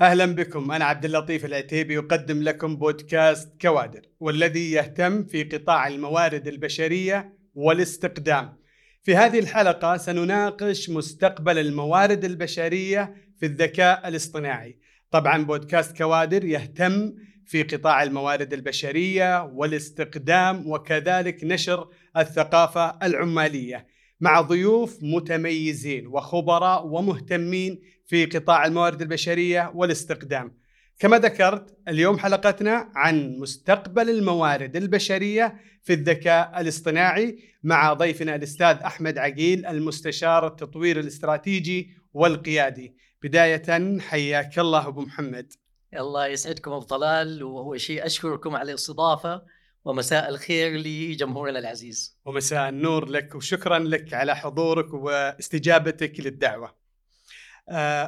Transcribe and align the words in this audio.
أهلا 0.00 0.26
بكم 0.26 0.70
أنا 0.70 0.84
عبد 0.84 1.04
اللطيف 1.04 1.44
العتيبي 1.44 1.98
أقدم 1.98 2.42
لكم 2.42 2.76
بودكاست 2.76 3.60
كوادر 3.62 4.00
والذي 4.20 4.70
يهتم 4.72 5.24
في 5.24 5.42
قطاع 5.42 5.88
الموارد 5.88 6.48
البشرية 6.48 7.32
والاستقدام. 7.54 8.58
في 9.02 9.16
هذه 9.16 9.38
الحلقة 9.38 9.96
سنناقش 9.96 10.90
مستقبل 10.90 11.58
الموارد 11.58 12.24
البشرية 12.24 13.14
في 13.40 13.46
الذكاء 13.46 14.08
الاصطناعي. 14.08 14.78
طبعا 15.10 15.44
بودكاست 15.44 15.96
كوادر 15.96 16.44
يهتم 16.44 17.14
في 17.46 17.62
قطاع 17.62 18.02
الموارد 18.02 18.52
البشرية 18.52 19.42
والاستقدام 19.44 20.70
وكذلك 20.70 21.44
نشر 21.44 21.88
الثقافة 22.16 22.98
العمالية 23.02 23.86
مع 24.20 24.40
ضيوف 24.40 24.98
متميزين 25.02 26.06
وخبراء 26.06 26.86
ومهتمين 26.86 27.80
في 28.06 28.26
قطاع 28.26 28.66
الموارد 28.66 29.02
البشرية 29.02 29.72
والاستقدام. 29.74 30.58
كما 30.98 31.18
ذكرت 31.18 31.78
اليوم 31.88 32.18
حلقتنا 32.18 32.92
عن 32.94 33.36
مستقبل 33.38 34.10
الموارد 34.10 34.76
البشرية 34.76 35.60
في 35.82 35.92
الذكاء 35.92 36.60
الاصطناعي 36.60 37.38
مع 37.62 37.92
ضيفنا 37.92 38.34
الأستاذ 38.34 38.76
أحمد 38.76 39.18
عقيل 39.18 39.66
المستشار 39.66 40.46
التطوير 40.46 41.00
الاستراتيجي 41.00 41.90
والقيادي. 42.12 42.96
بداية 43.22 43.98
حياك 43.98 44.58
الله 44.58 44.86
أبو 44.86 45.00
محمد. 45.00 45.52
الله 45.96 46.26
يسعدكم 46.26 46.72
أبو 46.72 46.82
طلال 46.82 47.42
وأول 47.42 47.80
شيء 47.80 48.06
أشكركم 48.06 48.56
على 48.56 48.70
الاستضافة 48.70 49.42
ومساء 49.84 50.30
لخير 50.30 50.76
لجمهورنا 50.76 51.58
العزيز. 51.58 52.18
ومساء 52.24 52.68
النور 52.68 53.08
لك 53.08 53.34
وشكرا 53.34 53.78
لك 53.78 54.14
على 54.14 54.36
حضورك 54.36 54.94
واستجابتك 54.94 56.20
للدعوة. 56.20 56.78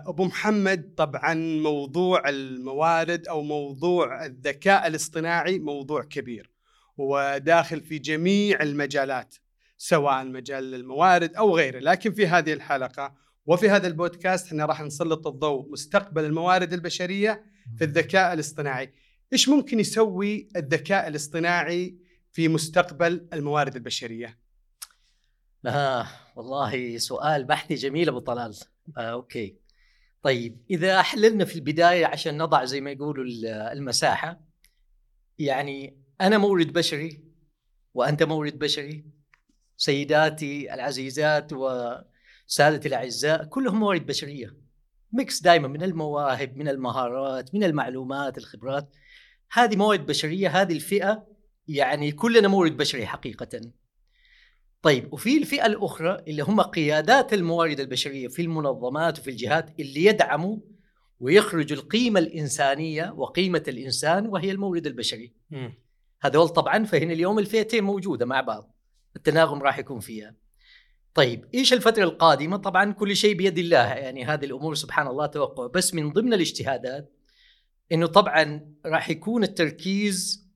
أبو 0.06 0.24
محمد 0.24 0.94
طبعا 0.96 1.34
موضوع 1.62 2.28
الموارد 2.28 3.28
أو 3.28 3.42
موضوع 3.42 4.24
الذكاء 4.26 4.86
الاصطناعي 4.86 5.58
موضوع 5.58 6.02
كبير 6.02 6.50
وداخل 6.96 7.80
في 7.80 7.98
جميع 7.98 8.62
المجالات 8.62 9.34
سواء 9.78 10.24
مجال 10.24 10.74
الموارد 10.74 11.34
أو 11.34 11.56
غيره 11.56 11.78
لكن 11.78 12.12
في 12.12 12.26
هذه 12.26 12.52
الحلقة 12.52 13.14
وفي 13.46 13.70
هذا 13.70 13.86
البودكاست 13.86 14.46
إحنا 14.46 14.64
راح 14.66 14.82
نسلط 14.82 15.26
الضوء 15.26 15.72
مستقبل 15.72 16.24
الموارد 16.24 16.72
البشرية 16.72 17.44
في 17.78 17.84
الذكاء 17.84 18.32
الاصطناعي 18.32 18.92
إيش 19.32 19.48
ممكن 19.48 19.80
يسوي 19.80 20.48
الذكاء 20.56 21.08
الاصطناعي 21.08 21.96
في 22.32 22.48
مستقبل 22.48 23.28
الموارد 23.32 23.76
البشرية؟ 23.76 24.38
آه 25.66 26.06
والله 26.36 26.98
سؤال 26.98 27.44
بحثي 27.44 27.74
جميل 27.74 28.08
أبو 28.08 28.18
طلال. 28.18 28.56
آه 28.98 29.00
okay. 29.00 29.56
طيب 30.22 30.64
إذا 30.70 31.02
حللنا 31.02 31.44
في 31.44 31.54
البداية 31.54 32.06
عشان 32.06 32.42
نضع 32.42 32.64
زي 32.64 32.80
ما 32.80 32.90
يقولوا 32.90 33.24
المساحة 33.72 34.40
يعني 35.38 36.02
أنا 36.20 36.38
مورد 36.38 36.72
بشري 36.72 37.24
وأنت 37.94 38.22
مورد 38.22 38.58
بشري 38.58 39.04
سيداتي 39.76 40.74
العزيزات 40.74 41.52
وسادتي 41.52 42.88
الأعزاء 42.88 43.44
كلهم 43.44 43.80
موارد 43.80 44.06
بشرية. 44.06 44.56
mix 45.12 45.42
دائما 45.42 45.68
من 45.68 45.82
المواهب 45.82 46.56
من 46.56 46.68
المهارات 46.68 47.54
من 47.54 47.64
المعلومات 47.64 48.38
الخبرات. 48.38 48.96
هذه 49.52 49.76
موارد 49.76 50.06
بشرية 50.06 50.48
هذه 50.48 50.72
الفئة 50.72 51.26
يعني 51.68 52.12
كلنا 52.12 52.48
مورد 52.48 52.76
بشري 52.76 53.06
حقيقة 53.06 53.60
طيب 54.82 55.12
وفي 55.12 55.38
الفئة 55.38 55.66
الأخرى 55.66 56.22
اللي 56.28 56.42
هم 56.42 56.60
قيادات 56.60 57.32
الموارد 57.32 57.80
البشرية 57.80 58.28
في 58.28 58.42
المنظمات 58.42 59.18
وفي 59.18 59.30
الجهات 59.30 59.80
اللي 59.80 60.04
يدعموا 60.04 60.56
ويخرجوا 61.20 61.76
القيمة 61.76 62.20
الإنسانية 62.20 63.14
وقيمة 63.16 63.62
الإنسان 63.68 64.26
وهي 64.26 64.50
المورد 64.50 64.86
البشري. 64.86 65.32
هذول 66.20 66.48
طبعا 66.48 66.84
فهنا 66.84 67.12
اليوم 67.12 67.38
الفئتين 67.38 67.84
موجودة 67.84 68.26
مع 68.26 68.40
بعض. 68.40 68.74
التناغم 69.16 69.62
راح 69.62 69.78
يكون 69.78 70.00
فيها. 70.00 70.34
طيب 71.14 71.44
إيش 71.54 71.72
الفترة 71.72 72.04
القادمة؟ 72.04 72.56
طبعا 72.56 72.92
كل 72.92 73.16
شيء 73.16 73.36
بيد 73.36 73.58
الله 73.58 73.86
يعني 73.94 74.24
هذه 74.24 74.44
الأمور 74.44 74.74
سبحان 74.74 75.06
الله 75.06 75.26
توقع 75.26 75.66
بس 75.66 75.94
من 75.94 76.12
ضمن 76.12 76.34
الاجتهادات 76.34 77.12
إنه 77.92 78.06
طبعا 78.06 78.74
راح 78.86 79.10
يكون 79.10 79.42
التركيز 79.42 80.46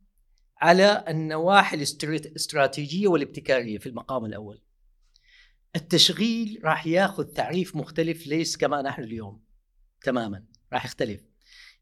على 0.61 1.05
النواحي 1.09 1.77
الاستراتيجية 1.77 3.09
والابتكارية 3.09 3.79
في 3.79 3.89
المقام 3.89 4.25
الأول. 4.25 4.61
التشغيل 5.77 6.61
راح 6.65 6.87
ياخذ 6.87 7.25
تعريف 7.25 7.77
مختلف 7.77 8.27
ليس 8.27 8.57
كما 8.57 8.83
نحن 8.83 9.03
اليوم 9.03 9.41
تماما 10.03 10.45
راح 10.73 10.85
يختلف. 10.85 11.21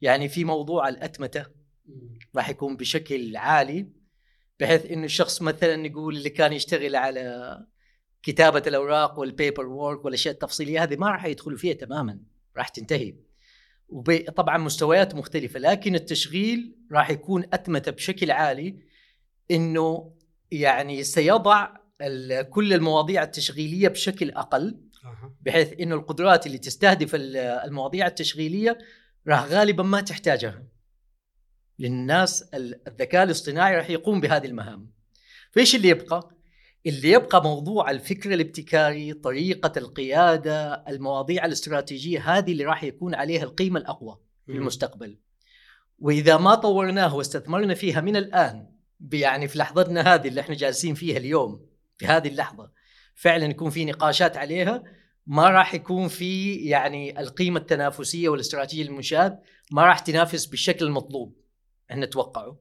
يعني 0.01 0.29
في 0.29 0.45
موضوع 0.45 0.89
الأتمتة 0.89 1.47
راح 2.37 2.49
يكون 2.49 2.77
بشكل 2.77 3.37
عالي 3.37 3.93
بحيث 4.61 4.87
إنه 4.87 5.05
الشخص 5.05 5.43
مثلا 5.43 5.87
يقول 5.87 6.17
اللي 6.17 6.31
كان 6.31 6.53
يشتغل 6.53 6.97
على 6.97 7.59
كتابة 8.23 8.63
الأوراق 8.67 9.19
وال 9.19 9.32
paper 9.32 9.66
work 9.66 10.05
والأشياء 10.05 10.34
التفصيلية 10.34 10.83
هذه 10.83 10.97
ما 10.97 11.11
راح 11.11 11.25
يدخلوا 11.25 11.59
فيها 11.59 11.75
تماما 11.75 12.21
راح 12.57 12.69
تنتهي. 12.69 13.15
وطبعا 13.92 14.58
مستويات 14.58 15.14
مختلفة 15.14 15.60
لكن 15.60 15.94
التشغيل 15.94 16.76
راح 16.92 17.10
يكون 17.10 17.44
أتمتة 17.53 17.92
بشكل 17.92 18.30
عالي 18.30 18.76
إنه 19.50 20.14
يعني 20.50 21.03
سيضع 21.03 21.69
كل 22.50 22.72
المواضيع 22.72 23.22
التشغيلية 23.22 23.88
بشكل 23.88 24.30
أقل 24.30 24.80
بحيث 25.41 25.72
إنه 25.80 25.94
القدرات 25.94 26.47
اللي 26.47 26.58
تستهدف 26.58 27.10
المواضيع 27.14 28.06
التشغيلية 28.06 28.78
راح 29.28 29.44
غالبا 29.44 29.82
ما 29.82 30.00
تحتاجها. 30.00 30.64
للناس 31.78 32.42
الذكاء 32.88 33.22
الاصطناعي 33.22 33.76
راح 33.76 33.91
يقوم 33.91 34.20
بهذه 34.20 34.47
المهام. 34.47 34.91
فإيش 35.50 35.74
اللي 35.74 35.88
يبقى؟ 35.88 36.30
اللي 36.87 37.10
يبقى 37.10 37.43
موضوع 37.43 37.91
الفكر 37.91 38.34
الابتكاري 38.34 39.12
طريقة 39.12 39.72
القيادة 39.76 40.84
المواضيع 40.88 41.44
الاستراتيجية 41.44 42.38
هذه 42.38 42.53
اللي 42.53 42.65
راح 42.65 42.84
يكون 42.84 43.15
عليها 43.15 43.43
القيمة 43.43 43.81
الأقوى 43.81 44.19
في 44.47 44.53
المستقبل. 44.53 45.19
وإذا 45.98 46.37
ما 46.37 46.54
طورناها 46.54 47.12
واستثمرنا 47.12 47.75
فيها 47.75 48.00
من 48.00 48.16
الآن 48.16 48.66
يعني 49.12 49.48
في 49.48 49.59
لحظتنا 49.59 50.15
هذه 50.15 50.28
اللي 50.28 50.41
إحنا 50.41 50.54
جالسين 50.54 50.94
فيها 50.94 51.16
اليوم 51.16 51.66
في 51.98 52.06
هذه 52.06 52.28
اللحظة 52.28 52.71
فعلا 53.15 53.47
يكون 53.47 53.71
في 53.71 53.84
نقاشات 53.84 54.37
عليها 54.37 54.82
ما 55.26 55.50
راح 55.50 55.75
يكون 55.75 56.09
في 56.09 56.54
يعني 56.54 57.21
القيمة 57.21 57.60
التنافسية 57.60 58.28
والاستراتيجية 58.28 58.84
للمنشآت 58.84 59.42
ما 59.72 59.84
راح 59.84 59.98
تنافس 59.98 60.47
بالشكل 60.47 60.84
المطلوب 60.84 61.37
إحنا 61.91 62.06
نتوقعه. 62.06 62.59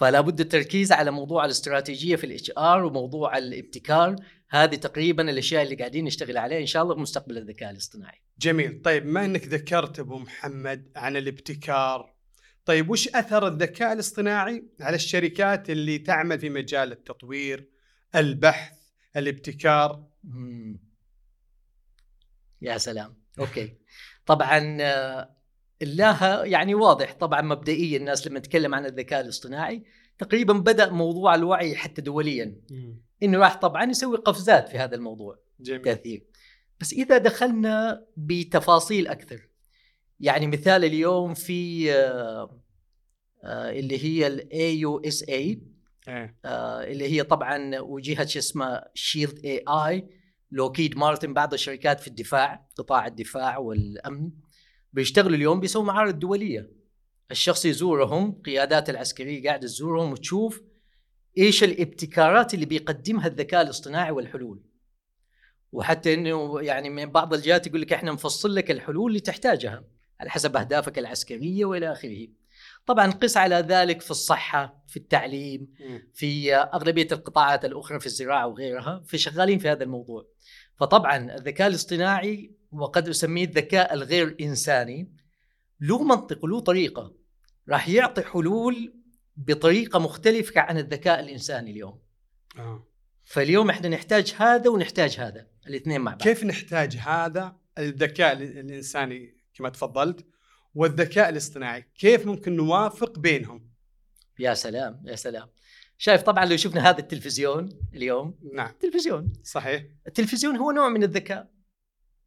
فلا 0.00 0.20
بد 0.20 0.40
التركيز 0.40 0.92
على 0.92 1.10
موضوع 1.10 1.44
الاستراتيجية 1.44 2.16
في 2.16 2.24
ال 2.24 2.52
HR 2.58 2.84
وموضوع 2.84 3.38
الابتكار 3.38 4.16
هذه 4.50 4.74
تقريبا 4.74 5.30
الأشياء 5.30 5.62
اللي 5.62 5.74
قاعدين 5.74 6.04
نشتغل 6.04 6.38
عليها 6.38 6.60
إن 6.60 6.66
شاء 6.66 6.82
الله 6.82 6.94
بمستقبل 6.94 7.38
الذكاء 7.38 7.70
الاصطناعي. 7.70 8.22
جميل، 8.38 8.82
طيب 8.82 9.06
ما 9.06 9.24
إنك 9.24 9.46
ذكرت 9.46 9.98
أبو 9.98 10.18
محمد 10.18 10.92
عن 10.96 11.16
الابتكار 11.16 12.14
طيب 12.64 12.90
وش 12.90 13.08
أثر 13.08 13.48
الذكاء 13.48 13.92
الاصطناعي 13.92 14.64
على 14.80 14.96
الشركات 14.96 15.70
اللي 15.70 15.98
تعمل 15.98 16.38
في 16.38 16.50
مجال 16.50 16.92
التطوير، 16.92 17.68
البحث، 18.14 18.78
الابتكار؟ 19.16 20.04
مم. 20.24 20.80
يا 22.62 22.78
سلام، 22.78 23.16
أوكي. 23.38 23.74
طبعا 24.26 24.78
لها 25.82 26.44
يعني 26.44 26.74
واضح. 26.74 27.12
طبعا 27.12 27.40
مبدئيا 27.40 27.98
الناس 27.98 28.26
لما 28.26 28.38
نتكلم 28.38 28.74
عن 28.74 28.86
الذكاء 28.86 29.20
الاصطناعي 29.20 29.84
تقريبا 30.18 30.52
بدأ 30.52 30.90
موضوع 30.90 31.34
الوعي 31.34 31.76
حتى 31.76 32.02
دوليا. 32.02 32.60
إنه 33.22 33.38
راح 33.38 33.56
طبعا 33.56 33.90
يسوي 33.90 34.16
قفزات 34.16 34.68
في 34.68 34.78
هذا 34.78 34.94
الموضوع 34.94 35.38
جميل. 35.60 35.82
كثير. 35.82 36.26
بس 36.80 36.92
إذا 36.92 37.18
دخلنا 37.18 38.04
بتفاصيل 38.16 39.06
أكثر 39.06 39.48
يعني 40.20 40.46
مثال 40.46 40.84
اليوم 40.84 41.34
في 41.34 41.92
آه 41.92 42.60
آه 43.44 43.70
اللي 43.70 44.04
هي 44.04 44.26
ال 44.26 44.78
USA 44.78 45.62
اللي 46.08 47.08
هي 47.08 47.22
طبعا 47.22 47.80
وجهة 47.80 48.26
شو 48.26 48.38
اسمها 48.38 48.90
Shield 48.94 49.44
AI 49.44 50.08
Lockheed 50.50 50.96
Martin 50.96 51.34
بعض 51.34 51.52
الشركات 51.52 52.00
في 52.00 52.08
الدفاع 52.08 52.66
قطاع 52.76 53.06
الدفاع 53.06 53.58
والأمن. 53.58 54.30
بيشتغلوا 54.92 55.36
اليوم 55.36 55.60
بيسووا 55.60 55.84
معارض 55.84 56.18
دولية 56.18 56.70
الشخص 57.30 57.64
يزورهم 57.64 58.32
قيادات 58.32 58.90
العسكرية 58.90 59.44
قاعدة 59.48 59.66
تزورهم 59.66 60.12
وتشوف 60.12 60.62
إيش 61.38 61.64
الابتكارات 61.64 62.54
اللي 62.54 62.66
بيقدمها 62.66 63.26
الذكاء 63.26 63.62
الاصطناعي 63.62 64.10
والحلول 64.10 64.62
وحتى 65.72 66.14
إنه 66.14 66.60
يعني 66.60 66.90
من 66.90 67.06
بعض 67.06 67.34
الجهات 67.34 67.66
يقول 67.66 67.80
لك 67.80 67.92
إحنا 67.92 68.12
نفصل 68.12 68.54
لك 68.54 68.70
الحلول 68.70 69.10
اللي 69.10 69.20
تحتاجها 69.20 69.84
على 70.20 70.30
حسب 70.30 70.56
أهدافك 70.56 70.98
العسكرية 70.98 71.64
وإلى 71.64 71.92
آخره. 71.92 72.28
طبعا 72.86 73.10
قس 73.10 73.36
على 73.36 73.54
ذلك 73.56 74.00
في 74.00 74.10
الصحة، 74.10 74.84
في 74.88 74.96
التعليم، 74.96 75.74
في 76.14 76.54
أغلبية 76.54 77.08
القطاعات 77.12 77.64
الأخرى 77.64 78.00
في 78.00 78.06
الزراعة 78.06 78.46
وغيرها، 78.46 79.02
فشغالين 79.06 79.58
في 79.58 79.68
هذا 79.68 79.84
الموضوع. 79.84 80.26
فطبعا 80.76 81.34
الذكاء 81.34 81.68
الاصطناعي 81.68 82.59
وقد 82.72 83.08
اسميه 83.08 83.44
الذكاء 83.44 83.94
الغير 83.94 84.36
انساني 84.40 85.16
له 85.80 86.02
منطق 86.04 86.44
وله 86.44 86.60
طريقة 86.60 87.14
راح 87.68 87.88
يعطي 87.88 88.22
حلول 88.22 88.94
بطريقة 89.36 89.98
مختلفة 89.98 90.60
عن 90.60 90.78
الذكاء 90.78 91.20
الإنساني 91.20 91.70
اليوم. 91.70 92.02
آه. 92.58 92.86
فاليوم 93.24 93.70
إحنا 93.70 93.88
نحتاج 93.88 94.34
هذا 94.36 94.70
ونحتاج 94.70 95.16
هذا 95.18 95.46
الاثنين 95.66 96.00
مع 96.00 96.10
بعض. 96.10 96.22
كيف 96.22 96.44
نحتاج 96.44 96.96
هذا؟ 96.96 97.56
الذكاء 97.78 98.32
ال- 98.32 98.58
الإنساني 98.58 99.36
كما 99.54 99.68
تفضلت 99.68 100.26
والذكاء 100.74 101.28
الاصطناعي 101.28 101.84
كيف 101.98 102.26
ممكن 102.26 102.56
نوافق 102.56 103.18
بينهم؟ 103.18 103.70
يا 104.38 104.54
سلام 104.54 105.02
يا 105.06 105.16
سلام. 105.16 105.48
شايف 105.98 106.22
طبعا 106.22 106.44
لو 106.44 106.56
شفنا 106.56 106.90
هذا 106.90 106.98
التلفزيون 106.98 107.68
اليوم 107.94 108.38
نعم. 108.54 108.72
تلفزيون. 108.80 109.32
صحيح. 109.44 109.84
التلفزيون 110.06 110.56
هو 110.56 110.70
نوع 110.70 110.88
من 110.88 111.02
الذكاء. 111.02 111.50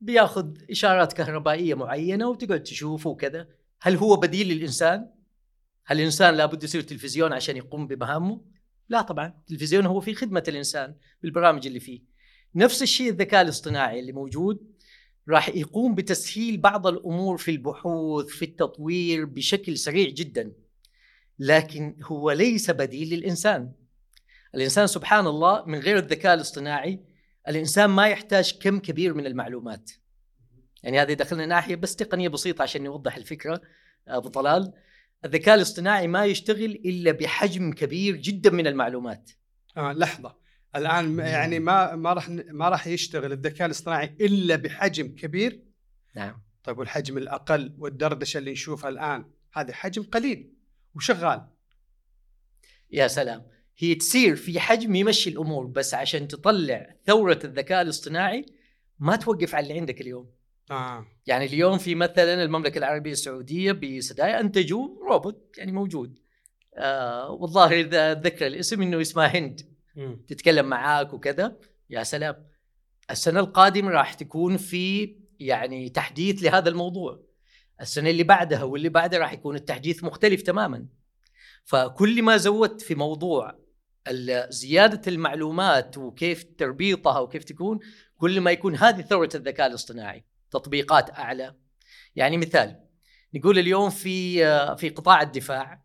بياخذ 0.03 0.53
إشارات 0.71 1.13
كهربائية 1.13 1.73
معينة 1.73 2.29
وتقعد 2.29 2.63
تشوفه 2.63 3.09
وكذا. 3.09 3.47
هل 3.81 3.95
هو 3.95 4.15
بديل 4.15 4.47
للإنسان؟ 4.47 5.09
هل 5.85 5.99
الإنسان 5.99 6.33
لابد 6.33 6.63
يصير 6.63 6.81
تلفزيون 6.81 7.33
عشان 7.33 7.57
يقوم 7.57 7.87
بمهامه؟ 7.87 8.41
لا 8.89 9.01
طبعا 9.01 9.27
التلفزيون 9.27 9.85
هو 9.85 10.01
في 10.01 10.13
خدمة 10.13 10.43
الإنسان 10.47 10.95
بالبرامج 11.21 11.67
اللي 11.67 11.79
فيه. 11.79 12.01
نفس 12.55 12.81
الشيء 12.81 13.09
الذكاء 13.09 13.41
الاصطناعي 13.41 13.99
اللي 13.99 14.11
موجود 14.11 14.73
راح 15.29 15.49
يقوم 15.49 15.95
بتسهيل 15.95 16.57
بعض 16.57 16.87
الأمور 16.87 17.37
في 17.37 17.51
البحوث 17.51 18.25
في 18.25 18.45
التطوير 18.45 19.25
بشكل 19.25 19.77
سريع 19.77 20.09
جدا. 20.09 20.51
لكن 21.39 21.95
هو 22.03 22.31
ليس 22.31 22.71
بديل 22.71 23.09
للإنسان. 23.09 23.71
الإنسان 24.55 24.87
سبحان 24.87 25.27
الله 25.27 25.65
من 25.65 25.79
غير 25.79 25.97
الذكاء 25.97 26.33
الاصطناعي 26.33 27.12
الإنسان 27.47 27.89
ما 27.89 28.07
يحتاج 28.07 28.57
كم 28.61 28.79
كبير 28.79 29.13
من 29.13 29.25
المعلومات. 29.25 29.91
يعني 30.83 31.01
هذه 31.01 31.13
دخلنا 31.13 31.45
ناحية 31.45 31.75
بس 31.75 31.95
تقنية 31.95 32.29
بسيطة 32.29 32.61
عشان 32.61 32.83
نوضح 32.83 33.15
الفكرة 33.15 33.61
أبو 34.07 34.29
طلال. 34.29 34.73
الذكاء 35.25 35.55
الاصطناعي 35.55 36.07
ما 36.07 36.25
يشتغل 36.25 36.71
إلا 36.85 37.11
بحجم 37.11 37.73
كبير 37.73 38.15
جدا 38.15 38.49
من 38.49 38.67
المعلومات. 38.67 39.31
آه 39.77 39.93
لحظة. 39.93 40.37
الآن 40.75 41.19
يعني 41.19 41.59
ما 41.59 41.95
ما 41.95 42.13
راح 42.13 42.29
ما 42.29 42.69
راح 42.69 42.87
يشتغل 42.87 43.31
الذكاء 43.31 43.65
الاصطناعي 43.65 44.17
إلا 44.21 44.55
بحجم 44.55 45.15
كبير؟ 45.15 45.63
نعم. 46.15 46.43
طيب 46.63 46.77
والحجم 46.77 47.17
الأقل 47.17 47.75
والدردشة 47.77 48.37
اللي 48.37 48.51
نشوفها 48.51 48.89
الآن 48.89 49.31
هذا 49.53 49.73
حجم 49.73 50.03
قليل 50.03 50.53
وشغال. 50.95 51.47
يا 52.91 53.07
سلام. 53.07 53.52
هي 53.77 53.95
تصير 53.95 54.35
في 54.35 54.59
حجم 54.59 54.95
يمشي 54.95 55.29
الأمور 55.29 55.65
بس 55.65 55.93
عشان 55.93 56.27
تطلع 56.27 56.95
ثورة 57.05 57.39
الذكاء 57.43 57.81
الاصطناعي 57.81 58.45
ما 58.99 59.15
توقف 59.15 59.55
على 59.55 59.63
اللي 59.63 59.79
عندك 59.79 60.01
اليوم. 60.01 60.29
آه. 60.71 61.05
يعني 61.25 61.45
اليوم 61.45 61.77
في 61.77 61.95
مثلا 61.95 62.43
المملكة 62.43 62.77
العربية 62.77 63.11
السعودية 63.11 63.71
بسدايا 63.71 64.39
أنتجوا 64.39 64.87
روبوت 65.09 65.55
يعني 65.57 65.71
موجود. 65.71 66.19
آه 66.75 67.31
والظاهر 67.31 67.79
إذا 67.79 68.11
أتذكر 68.11 68.47
الاسم 68.47 68.81
إنه 68.81 69.01
اسمها 69.01 69.27
هند. 69.27 69.61
مم. 69.95 70.25
تتكلم 70.27 70.65
معاك 70.65 71.13
وكذا. 71.13 71.57
يا 71.89 72.03
سلام. 72.03 72.35
السنة 73.11 73.39
القادمة 73.39 73.91
راح 73.91 74.13
تكون 74.13 74.57
في 74.57 75.15
يعني 75.39 75.89
تحديث 75.89 76.43
لهذا 76.43 76.69
الموضوع. 76.69 77.23
السنة 77.81 78.09
اللي 78.09 78.23
بعدها 78.23 78.63
واللي 78.63 78.89
بعدها 78.89 79.19
راح 79.19 79.33
يكون 79.33 79.55
التحديث 79.55 80.03
مختلف 80.03 80.41
تماما. 80.41 80.85
فكل 81.63 82.21
ما 82.21 82.37
زودت 82.37 82.81
في 82.81 82.95
موضوع 82.95 83.62
زيادة 84.49 85.01
المعلومات 85.11 85.97
وكيف 85.97 86.43
تربيطها 86.57 87.19
وكيف 87.19 87.43
تكون 87.43 87.79
كل 88.17 88.41
ما 88.41 88.51
يكون 88.51 88.75
هذه 88.75 89.01
ثوره 89.01 89.29
الذكاء 89.35 89.67
الاصطناعي 89.67 90.25
تطبيقات 90.51 91.09
أعلى. 91.09 91.55
يعني 92.15 92.37
مثال 92.37 92.79
نقول 93.33 93.59
اليوم 93.59 93.89
في 93.89 94.45
آه، 94.45 94.75
في 94.75 94.89
قطاع 94.89 95.21
الدفاع 95.21 95.83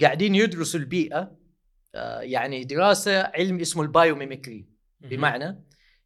قاعدين 0.00 0.34
يدرسوا 0.34 0.80
البيئة 0.80 1.38
آه، 1.94 2.20
يعني 2.20 2.64
دراسة 2.64 3.22
علم 3.22 3.60
اسمه 3.60 3.82
البايوميميكري. 3.82 4.68
بمعنى 5.00 5.64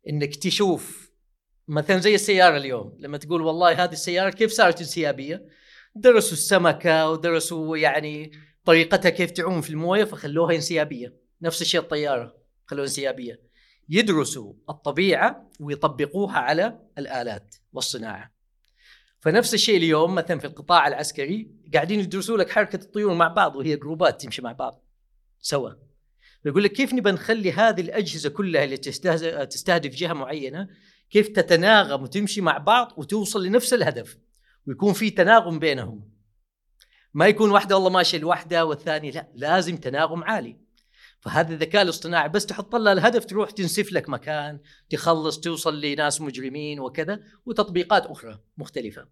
إنك 0.09 0.37
تشوف 0.37 1.13
مثلا 1.69 1.99
زي 1.99 2.15
السيارة 2.15 2.57
اليوم 2.57 2.97
لما 2.99 3.19
تقول 3.19 3.43
والله 3.43 3.85
هذه 3.85 3.93
السيارة 3.93 4.31
كيف 4.31 4.51
صارت 4.51 4.81
انسيابية؟ 4.81 5.47
درسوا 5.95 6.33
السمكة 6.33 7.11
ودرسوا 7.11 7.77
يعني 7.77 8.33
طريقتها 8.65 9.11
كيف 9.11 9.31
تعوم 9.31 9.61
في 9.61 9.71
المويه 9.71 10.05
فخلوها 10.05 10.55
انسيابية. 10.55 11.17
نفس 11.43 11.63
الشيء 11.63 11.81
الطيارة 11.81 12.37
خلوها 12.67 12.85
انسيابية. 12.85 13.41
يدرسوا 13.89 14.53
الطبيعة 14.71 15.51
ويطبقوها 15.61 16.39
على 16.39 16.79
الآلات 16.99 17.55
والصناعة. 17.73 18.33
فنفس 19.21 19.55
الشيء 19.55 19.77
اليوم 19.77 20.15
مثلا 20.15 20.39
في 20.39 20.47
القطاع 20.47 20.89
العسكري 20.89 21.51
قاعدين 21.75 22.01
يدرسوا 22.01 22.39
لك 22.39 22.51
حركة 22.51 22.77
الطيور 22.77 23.15
مع 23.15 23.29
بعض 23.29 23.57
وهي 23.57 23.77
جروبات 23.77 24.23
تمشي 24.23 24.43
مع 24.43 24.53
بعض 24.53 24.85
سوا. 25.41 25.71
بيقول 26.45 26.65
لك 26.65 26.73
كيف 26.73 26.95
نبى 26.95 27.11
نخلي 27.11 27.53
هذه 27.53 27.81
الأجهزة 27.81 28.31
كلها 28.31 28.65
اللي 28.65 28.77
تستهدف 29.47 29.95
جهة 29.95 30.13
معينة 30.13 30.69
كيف 31.11 31.29
تتناغم 31.29 32.03
وتمشي 32.03 32.41
مع 32.41 32.59
بعض 32.59 32.93
وتوصل 32.97 33.47
لنفس 33.47 33.75
الهدف 33.75 34.19
ويكون 34.67 34.93
في 34.93 35.11
تناغم 35.11 35.59
بينهم. 35.59 36.12
ما 37.15 37.27
يكون 37.27 37.51
واحدة 37.51 37.75
والله 37.75 37.91
ماشيه 37.91 38.19
لوحدها 38.19 38.63
والثانية 38.63 39.11
لا 39.11 39.29
لازم 39.35 39.77
تناغم 39.77 40.25
عالي. 40.25 40.57
فهذا 41.21 41.53
الذكاء 41.55 41.83
الاصطناعي 41.83 42.29
بس 42.29 42.47
تحط 42.47 42.75
لها 42.75 42.93
الهدف 42.93 43.25
تروح 43.25 43.51
تنسف 43.51 43.93
لك 43.93 44.09
مكان 44.09 44.61
تخلص 44.91 45.41
توصل 45.41 45.81
لناس 45.81 46.21
مجرمين 46.21 46.81
وكذا 46.81 47.21
وتطبيقات 47.47 48.07
أخرى 48.07 48.41
مختلفة. 48.59 49.09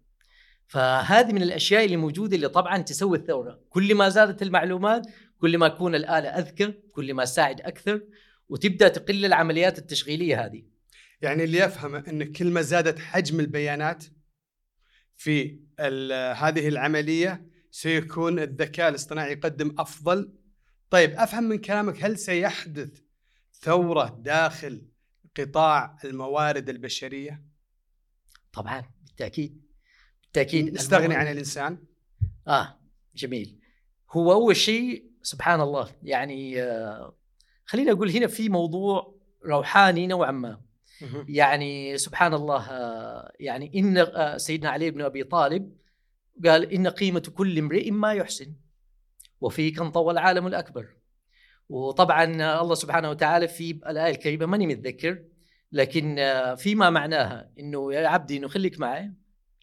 فهذه 0.67 1.31
من 1.31 1.41
الأشياء 1.41 1.85
اللي 1.85 1.97
موجودة 1.97 2.35
اللي 2.35 2.49
طبعا 2.49 2.77
تسوي 2.77 3.17
الثورة. 3.17 3.59
كل 3.69 3.95
ما 3.95 4.09
زادت 4.09 4.41
المعلومات 4.41 5.07
كل 5.41 5.57
ما 5.57 5.67
تكون 5.67 5.95
الآلة 5.95 6.29
أذكى 6.29 6.73
كل 6.91 7.13
ما 7.13 7.25
تساعد 7.25 7.61
أكثر 7.61 8.01
وتبدأ 8.49 8.87
تقل 8.87 9.25
العمليات 9.25 9.77
التشغيلية 9.79 10.45
هذه. 10.45 10.63
يعني 11.21 11.43
اللي 11.43 11.57
يفهم 11.57 11.95
إن 11.95 12.31
كل 12.31 12.47
ما 12.47 12.61
زادت 12.61 12.99
حجم 12.99 13.39
البيانات 13.39 14.03
في 15.15 15.59
هذه 16.35 16.67
العملية 16.67 17.50
سيكون 17.71 18.39
الذكاء 18.39 18.89
الاصطناعي 18.89 19.31
يقدم 19.31 19.75
أفضل. 19.79 20.33
طيب 20.89 21.11
أفهم 21.11 21.43
من 21.43 21.57
كلامك 21.57 22.03
هل 22.03 22.17
سيحدث 22.17 23.01
ثورة 23.53 24.17
داخل 24.21 24.81
قطاع 25.37 25.97
الموارد 26.05 26.69
البشرية؟ 26.69 27.43
طبعا 28.53 28.83
بالتأكيد. 29.05 29.61
بالتأكيد 30.23 30.73
نستغني 30.73 31.05
الموارد- 31.05 31.19
عن 31.27 31.31
الإنسان. 31.31 31.77
آه 32.47 32.79
جميل. 33.15 33.59
هو 34.11 34.31
أول 34.33 34.55
شيء 34.55 35.11
سبحان 35.21 35.61
الله 35.61 35.89
يعني 36.03 36.61
آه 36.63 37.15
خليني 37.65 37.91
أقول 37.91 38.09
هنا 38.09 38.27
في 38.27 38.49
موضوع 38.49 39.15
روحاني 39.45 40.07
نوعا 40.07 40.31
ما. 40.31 40.61
يعني 41.27 41.97
سبحان 41.97 42.33
الله 42.33 42.69
آه 42.71 43.31
يعني 43.39 43.71
إن 43.75 43.97
آه 43.97 44.37
سيدنا 44.37 44.69
علي 44.69 44.91
بن 44.91 45.01
أبي 45.01 45.23
طالب 45.23 45.77
قال 46.45 46.73
إن 46.73 46.87
قيمة 46.87 47.31
كل 47.35 47.57
امرئ 47.57 47.91
ما 47.91 48.13
يحسن 48.13 48.53
وفيك 49.41 49.79
انطوى 49.79 50.13
العالم 50.13 50.47
الأكبر. 50.47 50.87
وطبعا 51.69 52.23
الله 52.61 52.75
سبحانه 52.75 53.09
وتعالى 53.09 53.47
في 53.47 53.71
الآية 53.71 54.11
الكريمة 54.11 54.45
ماني 54.45 54.67
متذكر 54.67 55.23
لكن 55.71 56.15
فيما 56.57 56.89
معناها 56.89 57.51
إنه 57.59 57.93
يا 57.93 58.07
عبدي 58.07 58.37
إنه 58.37 58.47
خليك 58.47 58.79
معي 58.79 59.13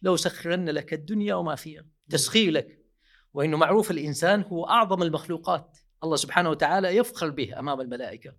لو 0.03 0.17
سخرن 0.17 0.69
لك 0.69 0.93
الدنيا 0.93 1.35
وما 1.35 1.55
فيها. 1.55 1.85
تسخير 2.11 2.53
لك. 2.53 2.79
وإنه 3.35 3.57
معروف 3.57 3.91
الإنسان 3.91 4.43
هو 4.43 4.65
أعظم 4.65 5.03
المخلوقات. 5.03 5.79
الله 6.05 6.17
سبحانه 6.17 6.51
وتعالى 6.51 6.89
يفخر 6.89 7.31
به 7.31 7.59
أمام 7.59 7.81
الملائكة. 7.81 8.35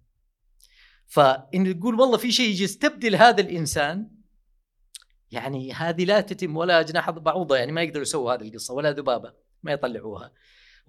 فإن 1.08 1.80
تقول 1.80 2.00
والله 2.00 2.18
في 2.18 2.32
شيء 2.32 2.50
يجي 2.50 2.64
يستبدل 2.64 3.16
هذا 3.16 3.42
الإنسان 3.42 4.10
يعني 5.32 5.74
هذه 5.74 6.06
لا 6.06 6.22
تتم 6.22 6.58
ولا 6.58 6.82
جناح 6.82 7.10
بعوضة 7.10 7.58
يعني 7.58 7.72
ما 7.72 7.82
يقدروا 7.82 8.02
يسووا 8.02 8.34
هذه 8.34 8.42
القصة 8.42 8.74
ولا 8.74 8.92
ذبابة 8.92 9.34
ما 9.64 9.72
يطلعوها. 9.72 10.32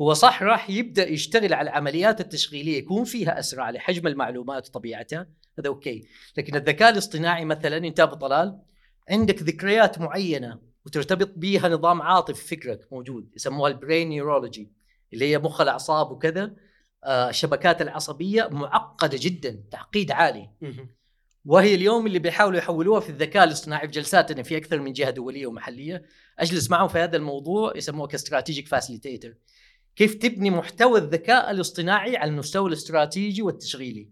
هو 0.00 0.12
صح 0.14 0.42
راح 0.42 0.70
يبدأ 0.70 1.08
يشتغل 1.08 1.54
على 1.54 1.70
العمليات 1.70 2.20
التشغيلية 2.20 2.78
يكون 2.78 3.04
فيها 3.04 3.38
أسرع 3.38 3.70
لحجم 3.70 4.06
المعلومات 4.06 4.68
وطبيعتها 4.68 5.26
هذا 5.58 5.68
okay. 5.68 6.08
لكن 6.38 6.56
الذكاء 6.56 6.90
الاصطناعي 6.92 7.44
مثلا 7.44 7.76
انت 7.76 8.00
ابو 8.00 8.14
طلال 8.14 8.60
عندك 9.10 9.42
ذكريات 9.42 9.98
معينة 9.98 10.58
وترتبط 10.86 11.32
بها 11.36 11.68
نظام 11.68 12.02
عاطفي 12.02 12.46
في 12.46 12.56
فكرك 12.56 12.92
موجود 12.92 13.30
يسموها 13.36 13.70
ال 13.70 13.77
brain 13.77 14.08
neurology 14.08 14.72
اللي 15.12 15.30
هي 15.30 15.38
مخ 15.38 15.60
الأعصاب 15.60 16.10
وكذا 16.10 16.56
آه، 17.04 17.28
الشبكات 17.28 17.82
العصبية 17.82 18.48
معقدة 18.52 19.18
جدا 19.20 19.62
تعقيد 19.70 20.10
عالي. 20.10 20.50
وهي 21.44 21.74
اليوم 21.74 22.06
اللي 22.06 22.18
بيحاولوا 22.18 22.58
يحولوها 22.58 23.00
في 23.00 23.10
الذكاء 23.10 23.44
الاصطناعي 23.44 23.86
في 23.86 23.92
جلساتنا 23.92 24.42
في 24.42 24.56
أكثر 24.56 24.80
من 24.80 24.92
جهة 24.92 25.10
دولية 25.10 25.46
ومحلية. 25.46 26.02
أجلس 26.38 26.70
معهم 26.70 26.88
في 26.88 26.98
هذا 26.98 27.16
الموضوع 27.16 27.72
يسموه 27.76 28.06
ك 28.06 28.13
strategic 28.13 28.68
facilitator. 28.68 29.34
كيف 29.96 30.14
تبني 30.14 30.50
محتوى 30.50 30.98
الذكاء 30.98 31.50
الاصطناعي 31.50 32.16
على 32.16 32.30
المستوى 32.30 32.68
الاستراتيجي 32.68 33.42
والتشغيلي؟ 33.42 34.08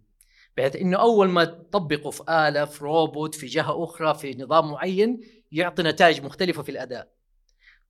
بحيث 0.56 0.76
إنه 0.76 0.96
أول 0.96 1.28
ما 1.28 1.44
تطبقه 1.44 2.10
في 2.10 2.22
آلة 2.28 2.64
في 2.64 2.84
روبوت 2.84 3.34
في 3.34 3.46
جهة 3.46 3.84
أخرى 3.84 4.14
في 4.14 4.34
نظام 4.34 4.70
معين 4.70 5.20
يعطي 5.52 5.82
نتائج 5.82 6.22
مختلفة 6.22 6.62
في 6.62 6.68
الأداء. 6.68 7.08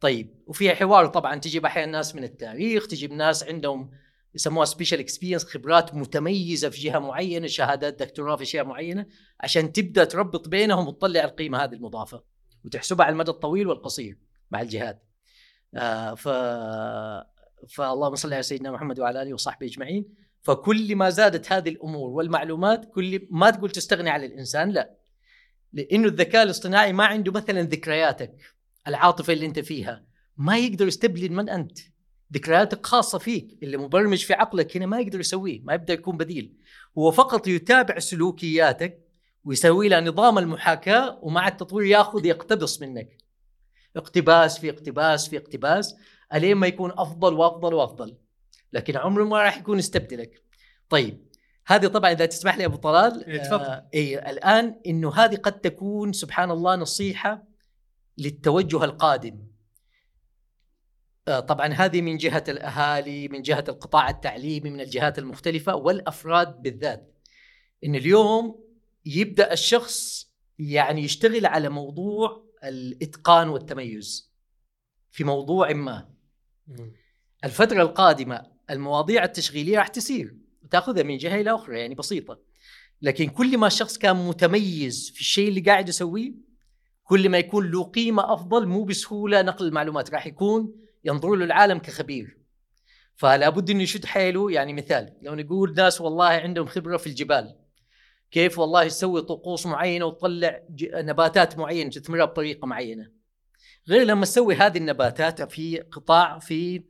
طيب 0.00 0.34
وفي 0.46 0.74
حوار 0.74 1.06
طبعا 1.06 1.36
تجيب 1.36 1.64
أحيانا 1.66 1.92
ناس 1.92 2.14
من 2.14 2.24
التاريخ 2.24 2.86
تجيب 2.86 3.12
ناس 3.12 3.44
عندهم 3.44 3.90
يسموها 4.38 4.64
special 4.64 5.00
experience 5.00 5.44
خبرات 5.44 5.94
متميزة 5.94 6.68
في 6.68 6.80
جهة 6.80 6.98
معينة 6.98 7.46
شهادات 7.46 8.02
دكتوراه 8.02 8.36
في 8.36 8.42
اشياء 8.42 8.64
معينة 8.64 9.06
عشان 9.40 9.72
تبدأ 9.72 10.04
تربط 10.04 10.48
بينهم 10.48 10.88
وتطلع 10.88 11.24
القيمة 11.24 11.64
هذه 11.64 11.74
المضافة 11.74 12.22
وتحسبها 12.64 13.06
على 13.06 13.12
المدى 13.12 13.30
الطويل 13.30 13.66
والقصير 13.66 14.18
مع 14.50 14.60
الجهات 14.60 15.04
آه 15.74 16.14
ف 16.14 16.28
فاللهم 17.68 18.14
صل 18.14 18.32
على 18.32 18.42
سيدنا 18.42 18.70
محمد 18.70 19.00
وعلى 19.00 19.22
آله 19.22 19.34
وصحبه 19.34 19.66
أجمعين. 19.66 20.14
فكل 20.42 20.96
ما 20.96 21.10
زادت 21.10 21.52
هذه 21.52 21.68
الأمور 21.68 22.10
والمعلومات 22.10 22.90
كل 22.92 23.26
ما 23.30 23.50
تقول 23.50 23.70
تستغني 23.70 24.10
عن 24.10 24.24
الإنسان 24.24 24.70
لا. 24.70 24.98
لأنه 25.72 26.08
الذكاء 26.08 26.42
الاصطناعي 26.42 26.92
ما 26.92 27.04
عنده 27.04 27.32
مثلا 27.32 27.62
ذكرياتك 27.62 28.34
العاطفه 28.88 29.32
اللي 29.32 29.46
أنت 29.46 29.58
فيها 29.58 30.04
ما 30.36 30.58
يقدر 30.58 30.86
يستبدل 30.86 31.32
من 31.32 31.48
أنت. 31.48 31.78
ذكرياتك 32.34 32.86
خاصة 32.86 33.18
فيك 33.18 33.58
اللي 33.62 33.76
مبرمج 33.76 34.24
في 34.24 34.34
عقلك 34.34 34.76
هنا 34.76 34.86
ما 34.86 35.00
يقدر 35.00 35.20
يسويه 35.20 35.60
ما 35.62 35.74
يقدر 35.74 35.94
يكون 35.94 36.16
بديل. 36.16 36.54
هو 36.98 37.10
فقط 37.10 37.46
يتابع 37.46 37.98
سلوكياتك 37.98 39.08
ويسوي 39.44 39.88
لها 39.88 40.00
نظام 40.00 40.38
المحاكاة 40.38 41.18
ومع 41.22 41.48
التطوير 41.48 41.86
ياخذ 41.86 42.26
يقتبس 42.26 42.82
منك. 42.82 43.16
اقتباس 43.96 44.58
في 44.58 44.70
اقتباس 44.70 45.28
في 45.28 45.36
اقتباس 45.36 45.96
ألين 46.34 46.56
ما 46.56 46.66
يكون 46.66 46.92
أفضل 46.96 47.34
وأفضل 47.34 47.74
وأفضل. 47.74 48.16
لكن 48.72 48.96
عمره 48.96 49.24
ما 49.24 49.42
راح 49.42 49.58
يكون 49.58 49.78
يستبدلك. 49.78 50.42
طيب 50.88 51.28
هذه 51.66 51.86
طبعا 51.86 52.12
إذا 52.12 52.26
تسمح 52.26 52.58
لي 52.58 52.64
أبو 52.64 52.76
طلال 52.76 53.24
إيه، 53.24 53.38
تفضل. 53.38 53.64
آه 53.64 53.88
إيه 53.94 54.30
الآن 54.30 54.80
إنه 54.86 55.14
هذه 55.14 55.36
قد 55.36 55.60
تكون 55.60 56.12
سبحان 56.12 56.50
الله 56.50 56.76
نصيحة 56.76 57.44
للتوجه 58.18 58.84
القادم. 58.84 59.38
طبعا 61.28 61.66
هذه 61.66 62.00
من 62.00 62.16
جهة 62.16 62.44
الأهالي 62.48 63.28
من 63.28 63.42
جهة 63.42 63.64
القطاع 63.68 64.10
التعليمي 64.10 64.70
من 64.70 64.80
الجهات 64.80 65.18
المختلفة 65.18 65.74
والأفراد 65.74 66.62
بالذات. 66.62 67.14
إن 67.84 67.94
اليوم 67.94 68.64
يبدأ 69.06 69.52
الشخص 69.52 70.28
يعني 70.58 71.02
يشتغل 71.02 71.46
على 71.46 71.68
موضوع 71.68 72.44
الإتقان 72.64 73.48
والتميز 73.48 74.32
في 75.10 75.24
موضوع 75.24 75.72
ما. 75.72 76.08
الفترة 77.44 77.82
القادمة 77.82 78.42
المواضيع 78.70 79.24
التشغيلية 79.24 79.78
راح 79.78 79.88
تسير 79.88 80.36
وتأخذها 80.64 81.02
من 81.02 81.16
جهة 81.16 81.40
إلى 81.40 81.54
أخرى 81.54 81.80
يعني 81.80 81.94
بسيطة. 81.94 82.40
لكن 83.02 83.28
كل 83.28 83.58
ما 83.58 83.66
الشخص 83.66 83.98
كان 83.98 84.16
متميز 84.16 85.10
في 85.14 85.20
الشيء 85.20 85.48
اللي 85.48 85.60
قاعد 85.60 85.88
يسويه 85.88 86.32
كل 87.04 87.28
ما 87.28 87.38
يكون 87.38 87.70
له 87.70 87.84
قيمة 87.84 88.34
أفضل 88.34 88.66
مو 88.66 88.84
بسهولة 88.84 89.42
نقل 89.42 89.66
المعلومات 89.66 90.10
راح 90.10 90.26
يكون 90.26 90.87
ينظر 91.04 91.34
له 91.34 91.44
العالم 91.44 91.78
كخبير. 91.78 92.38
فلا 93.16 93.48
بد 93.48 93.70
إنه 93.70 93.82
يشد 93.82 94.04
حيله 94.04 94.50
يعني 94.50 94.72
مثال 94.72 95.16
لو 95.22 95.34
نقول 95.34 95.74
ناس 95.74 96.00
والله 96.00 96.26
عندهم 96.26 96.66
خبرة 96.66 96.96
في 96.96 97.06
الجبال 97.06 97.56
كيف 98.30 98.58
والله 98.58 98.82
يسوي 98.82 99.22
طقوس 99.22 99.66
معينة 99.66 100.04
وتطلع 100.04 100.62
نباتات 100.82 101.58
معينة 101.58 101.90
تثمرها 101.90 102.24
بطريقة 102.24 102.66
معينة. 102.66 103.10
غير 103.88 104.02
لما 104.06 104.24
تسوي 104.24 104.54
هذه 104.54 104.78
النباتات 104.78 105.42
في 105.52 105.78
قطاع 105.78 106.38
في 106.38 106.84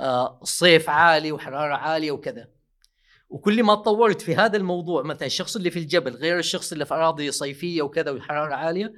آه، 0.00 0.40
صيف 0.42 0.90
عالي 0.90 1.32
وحرارة 1.32 1.74
عالية 1.74 2.10
وكذا. 2.10 2.48
وكل 3.28 3.62
ما 3.62 3.74
تطورت 3.74 4.22
في 4.22 4.36
هذا 4.36 4.56
الموضوع 4.56 5.02
مثلا 5.02 5.26
الشخص 5.26 5.56
اللي 5.56 5.70
في 5.70 5.78
الجبل 5.78 6.16
غير 6.16 6.38
الشخص 6.38 6.72
اللي 6.72 6.84
في 6.84 6.94
أراضي 6.94 7.30
صيفية 7.30 7.82
وكذا 7.82 8.10
والحراره 8.10 8.54
عالية 8.54 8.92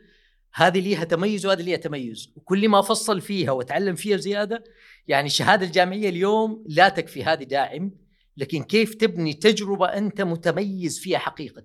هذه 0.55 0.81
ليها 0.81 1.05
تميز 1.05 1.47
وهذه 1.47 1.63
ليها 1.63 1.77
تميز. 1.77 2.33
وكل 2.37 2.69
ما 2.69 2.83
فصل 2.83 3.21
فيها 3.21 3.53
وتعلم 3.53 3.95
فيها 3.95 4.17
زيادة 4.17 4.65
يعني 5.09 5.27
الشهاده 5.27 5.67
الجامعية 5.67 6.09
اليوم 6.09 6.65
لا 6.69 6.89
تكفي 6.89 7.25
هذه 7.25 7.45
داعم 7.45 7.91
لكن 8.37 8.63
كيف 8.63 8.95
تبني 8.95 9.33
تجربة 9.33 9.87
أنت 9.87 10.21
متميز 10.21 10.99
فيها 10.99 11.19
حقيقة؟ 11.19 11.65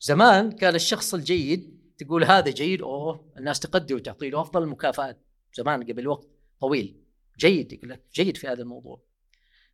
زمان 0.00 0.52
كان 0.52 0.74
الشخص 0.74 1.14
الجيد 1.14 1.80
تقول 1.98 2.24
هذا 2.24 2.50
جيد 2.50 2.82
أوه 2.82 3.32
الناس 3.38 3.60
تقدر 3.60 3.94
وتعطي 3.94 4.30
له 4.30 4.40
أفضل 4.40 4.62
المكافآت. 4.62 5.26
زمان 5.54 5.82
قبل 5.82 6.08
وقت 6.08 6.28
طويل. 6.60 7.00
جيد 7.38 7.72
يقول 7.72 7.90
لك 7.90 8.02
جيد 8.14 8.36
في 8.36 8.46
هذا 8.46 8.62
الموضوع. 8.62 9.02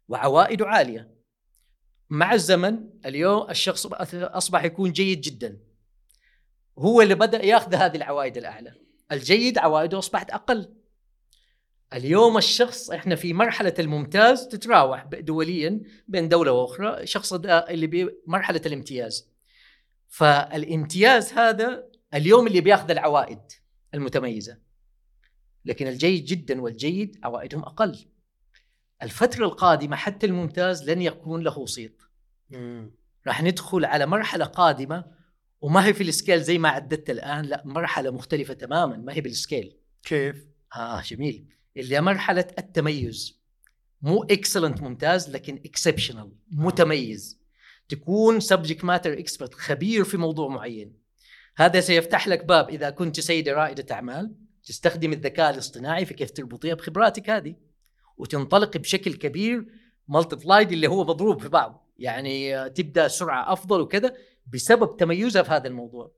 وعوائده 0.09 0.67
عالية. 0.67 1.17
مع 2.11 2.35
الزمن 2.35 2.89
اليوم 3.07 3.51
الشخص 3.51 3.87
أصبح 4.15 4.65
يكون 4.65 4.93
جيد 4.93 5.21
جدا. 5.21 5.66
هو 6.79 7.03
اللي 7.03 7.15
بدأ 7.15 7.45
ياخذ 7.45 7.75
هذه 7.75 7.97
العوائد 7.97 8.37
الأعلى. 8.37 8.75
الجيد 9.13 9.59
عوائده 9.59 9.99
أصبحت 9.99 10.31
أقل. 10.31 10.75
اليوم 11.93 12.37
الشخص 12.37 12.91
إحنا 12.91 13.15
في 13.15 13.33
مرحلة 13.33 13.75
الممتاز 13.79 14.49
تتراوح 14.49 15.05
دوليا 15.05 15.81
بين 16.09 16.29
دولة 16.29 16.53
وأخرى 16.53 17.07
شخص 17.07 17.35
ده 17.35 17.59
اللي 17.59 17.87
بمرحله 17.87 18.61
الامتياز. 18.67 19.31
فالامتياز 20.09 21.33
هذا 21.33 21.87
اليوم 22.15 22.47
اللي 22.47 22.61
بياخذ 22.61 22.91
العوائد 22.91 23.41
المتميزة. 23.95 24.59
لكن 25.65 25.87
الجيد 25.87 26.25
جدا 26.25 26.61
والجيد 26.61 27.21
عوائدهم 27.23 27.63
أقل. 27.63 28.07
الفترة 29.03 29.45
القادمة 29.45 29.97
حتى 29.97 30.27
الممتاز 30.27 30.91
لن 30.91 31.03
يكون 31.03 31.43
له 31.43 31.67
صيت. 31.67 32.03
راح 33.27 33.43
ندخل 33.43 33.85
على 33.85 34.07
مرحلة 34.07 34.45
قادمة 34.45 35.16
وما 35.61 35.87
هي 35.87 35.95
في 35.95 36.03
ال 36.03 36.09
scale 36.09 36.43
زي 36.43 36.59
ما 36.59 36.69
عددت 36.69 37.11
الآن 37.11 37.45
لا 37.45 37.63
مرحلة 37.65 38.11
مختلفة 38.11 38.55
تماما 38.55 38.97
ما 38.97 39.13
هي 39.13 39.21
بال 39.21 39.35
scale. 39.35 39.77
كيف؟ 40.03 40.47
آه 40.77 41.03
جميل. 41.03 41.47
اللي 41.77 41.97
هي 41.97 42.01
مرحلة 42.01 42.47
التميز. 42.59 43.41
مو 44.03 44.23
excellent 44.23 44.83
ممتاز 44.83 45.31
لكن 45.31 45.61
exceptional 45.65 46.33
متميز. 46.51 47.41
تكون 47.89 48.41
subject 48.41 48.85
matter 48.85 49.13
expert 49.13 49.55
خبير 49.55 50.05
في 50.05 50.17
موضوع 50.17 50.49
معين. 50.49 50.99
هذا 51.57 51.81
سيفتح 51.81 52.29
لك 52.29 52.45
باب 52.45 52.69
إذا 52.69 52.91
كنت 52.91 53.21
سيدة 53.21 53.53
رائدة 53.53 53.95
أعمال 53.95 54.35
تستخدم 54.65 55.13
الذكاء 55.13 55.55
الاصطناعي 55.55 56.05
في 56.07 56.15
كيف 56.15 56.31
تربطيها 56.31 56.75
بخبراتك 56.75 57.31
هذه. 57.31 57.55
وتنطلق 58.17 58.77
بشكل 58.77 59.15
كبير 59.15 59.67
multiplied 60.09 60.73
اللي 60.73 60.87
هو 60.87 61.05
مضروب 61.05 61.41
في 61.41 61.49
بعض. 61.49 61.93
يعني 61.99 62.71
تبدأ 62.71 63.09
سرعة 63.09 63.53
أفضل 63.53 63.81
وكذا. 63.81 64.15
بسبب 64.53 64.97
تميزها 64.97 65.43
في 65.43 65.51
هذا 65.51 65.69
الموضوع 65.69 66.13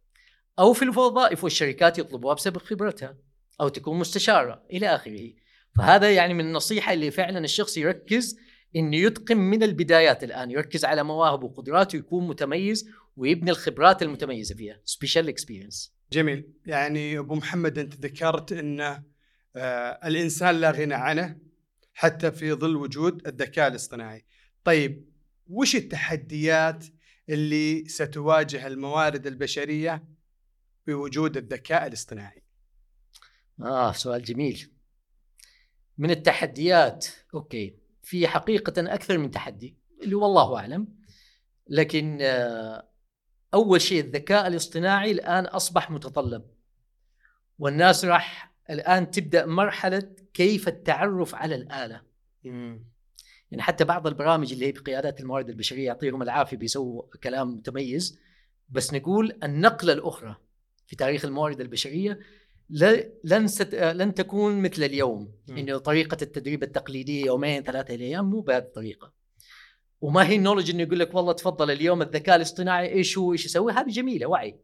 أو 0.58 0.72
في 0.72 0.82
الوظائف 0.82 1.44
والشركات 1.44 1.98
يطلبوها 1.98 2.34
بسبب 2.34 2.58
خبرتها 2.58 3.16
أو 3.60 3.68
تكون 3.68 3.98
مستشارة 3.98 4.62
إلى 4.72 4.94
آخره. 4.94 5.32
فهذا 5.76 6.10
يعني 6.10 6.34
من 6.34 6.44
النصيحة 6.44 6.92
اللي 6.92 7.10
فعلا 7.10 7.38
الشخص 7.38 7.76
يركز 7.76 8.38
إنه 8.76 8.96
يتقن 8.96 9.36
من 9.36 9.62
البدايات 9.62 10.24
الآن 10.24 10.50
يركز 10.50 10.84
على 10.84 11.02
مواهبه 11.02 11.44
وقدراته 11.44 11.96
يكون 11.96 12.28
متميز 12.28 12.88
ويبني 13.16 13.50
الخبرات 13.50 14.02
المتميزة 14.02 14.54
فيها. 14.54 14.80
special 14.84 15.28
experience 15.28 15.94
جميل. 16.12 16.52
يعني 16.66 17.18
أبو 17.18 17.34
محمد 17.34 17.78
أنت 17.78 17.94
ذكرت 17.94 18.52
إن 18.52 18.80
آه 19.56 20.00
الإنسان 20.04 20.60
لا 20.60 20.70
غنى 20.70 20.94
عنه 20.94 21.38
حتى 21.94 22.32
في 22.32 22.52
ظل 22.52 22.76
وجود 22.76 23.26
الذكاء 23.26 23.68
الاصطناعي. 23.68 24.24
طيب 24.64 25.08
وش 25.46 25.76
التحديات 25.76 26.84
اللي 27.28 27.88
ستواجه 27.88 28.66
الموارد 28.66 29.26
البشرية 29.26 30.04
بوجود 30.86 31.36
الذكاء 31.36 31.86
الاصطناعي؟ 31.86 32.42
آه 33.60 33.92
سؤال 33.92 34.22
جميل. 34.22 34.70
من 35.98 36.10
التحديات 36.10 37.06
أوكي 37.34 37.78
في 38.02 38.28
حقيقة 38.28 38.94
أكثر 38.94 39.18
من 39.18 39.30
تحدي 39.30 39.76
اللي 40.02 40.14
والله 40.14 40.56
أعلم 40.56 40.88
لكن 41.68 42.18
آه 42.20 42.88
أول 43.54 43.80
شيء 43.80 44.00
الذكاء 44.00 44.46
الاصطناعي 44.46 45.10
الآن 45.10 45.44
أصبح 45.44 45.90
متطلب 45.90 46.50
والناس 47.58 48.04
راح 48.04 48.54
الآن 48.70 49.10
تبدأ 49.10 49.46
مرحلة 49.46 50.14
كيف 50.34 50.68
التعرف 50.68 51.34
على 51.34 51.54
الآلة. 51.54 52.02
يعني 53.50 53.62
حتى 53.62 53.84
بعض 53.84 54.06
البرامج 54.06 54.52
اللي 54.52 54.66
هي 54.66 54.72
بقيادات 54.72 55.20
الموارد 55.20 55.48
البشرية 55.48 55.86
يعطيهم 55.86 56.22
العافية 56.22 56.56
بيسووا 56.56 57.02
كلام 57.22 57.54
متميز 57.54 58.18
بس 58.68 58.94
نقول 58.94 59.38
النقلة 59.42 59.92
الأخرى 59.92 60.36
في 60.86 60.96
تاريخ 60.96 61.24
الموارد 61.24 61.60
البشرية 61.60 62.20
لن 63.24 63.46
ست... 63.46 63.74
لن 63.74 64.14
تكون 64.14 64.62
مثل 64.62 64.82
اليوم. 64.82 65.32
انه 65.48 65.78
طريقة 65.78 66.16
التدريب 66.22 66.62
التقليدية 66.62 67.26
يومين 67.26 67.62
ثلاثة 67.62 67.94
أيام 67.94 68.30
مو 68.30 68.40
بهذه 68.40 68.62
الطريقة. 68.62 69.12
وما 70.00 70.28
هي 70.28 70.36
النولج 70.36 70.70
إنه 70.70 70.82
يقول 70.82 70.98
لك 70.98 71.14
والله 71.14 71.32
تفضل 71.32 71.70
اليوم 71.70 72.02
الذكاء 72.02 72.36
الاصطناعي 72.36 72.92
إيش 72.92 73.18
هو 73.18 73.32
إيش 73.32 73.44
يسوي؟ 73.44 73.72
هذه 73.72 73.88
جميلة 73.88 74.26
وعي. 74.26 74.60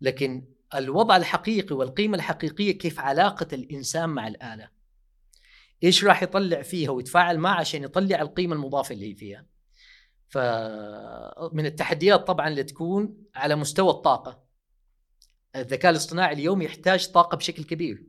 لكن 0.00 0.44
الوضع 0.74 1.16
الحقيقي 1.16 1.76
والقيمة 1.76 2.16
الحقيقية 2.16 2.78
كيف 2.78 3.00
علاقة 3.00 3.46
الإنسان 3.52 4.10
مع 4.10 4.28
الآلة؟ 4.28 4.68
إيش 5.84 6.04
راح 6.04 6.22
يطلع 6.22 6.62
فيها 6.62 6.90
ويتفاعل 6.90 7.38
معها 7.38 7.60
عشان 7.60 7.84
يطلع 7.84 8.20
القيمة 8.20 8.54
المضافة 8.54 8.94
اللي 8.94 9.10
هي 9.10 9.14
فيها. 9.14 9.46
فمن 10.28 11.66
التحديات 11.66 12.26
طبعا 12.26 12.48
اللي 12.48 12.62
تكون 12.62 13.16
على 13.34 13.56
مستوى 13.56 13.90
الطاقة. 13.90 14.42
الذكاء 15.56 15.90
الاصطناعي 15.90 16.34
اليوم 16.34 16.62
يحتاج 16.62 17.08
طاقة 17.08 17.36
بشكل 17.36 17.64
كبير 17.64 18.06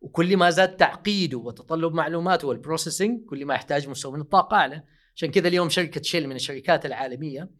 وكل 0.00 0.36
ما 0.36 0.50
زاد 0.50 0.76
تعقيده 0.76 1.38
وتطلب 1.38 1.94
معلوماته 1.94 2.48
والبروسيسنج 2.48 3.24
كل 3.24 3.46
ما 3.46 3.54
يحتاج 3.54 3.88
مستوى 3.88 4.12
من 4.12 4.20
الطاقة 4.20 4.56
أعلى. 4.56 4.82
عشان 5.16 5.30
كذا 5.30 5.48
اليوم 5.48 5.68
شركة 5.68 6.02
شيل 6.02 6.28
من 6.28 6.36
الشركات 6.36 6.86
العالمية 6.86 7.50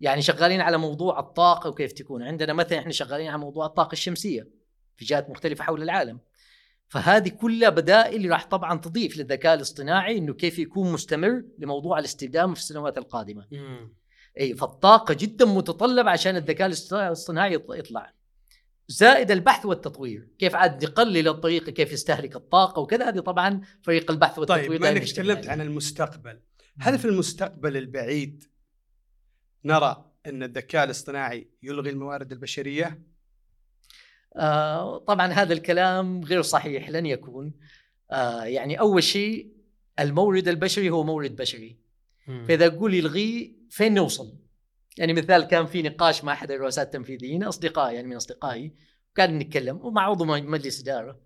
يعني 0.00 0.22
شغالين 0.22 0.60
على 0.60 0.78
موضوع 0.78 1.18
الطاقة 1.20 1.70
وكيف 1.70 1.92
تكون. 1.92 2.22
عندنا 2.22 2.52
مثلا 2.52 2.78
إحنا 2.78 2.92
شغالين 2.92 3.28
على 3.28 3.38
موضوع 3.38 3.66
الطاقة 3.66 3.92
الشمسية 3.92 4.48
في 4.96 5.04
جهات 5.04 5.30
مختلفة 5.30 5.64
حول 5.64 5.82
العالم. 5.82 6.20
فهذه 6.88 7.28
كلها 7.28 7.68
بدائل 7.68 8.30
راح 8.30 8.46
طبعا 8.46 8.78
تضيف 8.78 9.16
للذكاء 9.16 9.54
الاصطناعي 9.54 10.18
إنه 10.18 10.34
كيف 10.34 10.58
يكون 10.58 10.92
مستمر 10.92 11.44
لموضوع 11.58 11.98
الاستخدام 11.98 12.54
في 12.54 12.60
السنوات 12.60 12.98
القادمة. 12.98 13.46
اي 14.40 14.54
فالطاقة 14.54 15.14
جدا 15.14 15.44
متطلبة 15.44 16.10
عشان 16.10 16.36
الذكاء 16.36 16.66
الاصطناعي 16.66 17.54
يطلع. 17.54 18.12
زائد 18.88 19.30
البحث 19.30 19.66
والتطوير. 19.66 20.28
كيف 20.38 20.54
عاد 20.54 20.84
نقلل 20.84 21.28
الطريقة 21.28 21.72
كيف 21.72 21.92
يستهلك 21.92 22.36
الطاقة 22.36 22.80
وكذا 22.80 23.08
هذه 23.08 23.20
طبعا 23.20 23.60
فريق 23.82 24.10
البحث 24.10 24.38
والتطوير 24.38 24.68
طيب 24.68 24.80
ما 24.80 24.90
انك 24.90 25.04
تكلمت 25.04 25.46
عن 25.46 25.60
المستقبل. 25.60 26.40
هل 26.80 26.98
في 26.98 27.04
المستقبل 27.04 27.76
البعيد 27.76 28.44
نرى 29.64 30.12
إن 30.26 30.42
الذكاء 30.42 30.84
الاصطناعي 30.84 31.50
يلغي 31.62 31.90
الموارد 31.90 32.32
البشرية؟ 32.32 33.02
آه 34.36 34.98
طبعا 34.98 35.26
هذا 35.26 35.52
الكلام 35.52 36.24
غير 36.24 36.42
صحيح 36.42 36.90
لن 36.90 37.06
يكون. 37.06 37.52
آه 38.10 38.44
يعني 38.44 38.80
أول 38.80 39.02
شيء 39.02 39.52
المورد 40.00 40.48
البشري 40.48 40.90
هو 40.90 41.04
مورد 41.04 41.36
بشري. 41.36 41.78
فإذا 42.26 42.66
أقول 42.66 42.94
يلغيه 42.94 43.52
فين 43.70 43.94
نوصل؟ 43.94 44.34
يعني 44.98 45.12
مثال 45.12 45.44
كان 45.44 45.66
في 45.66 45.82
نقاش 45.82 46.24
مع 46.24 46.32
أحد 46.32 46.50
الرؤساء 46.50 46.84
التنفيذيين 46.84 47.44
أصدقاء 47.44 47.94
يعني 47.94 48.08
من 48.08 48.16
أصدقائي 48.16 48.72
كان 49.14 49.38
نتكلم 49.38 49.80
ومع 49.82 50.02
عضو 50.02 50.24
مجلس 50.24 50.80
إدارة. 50.80 51.20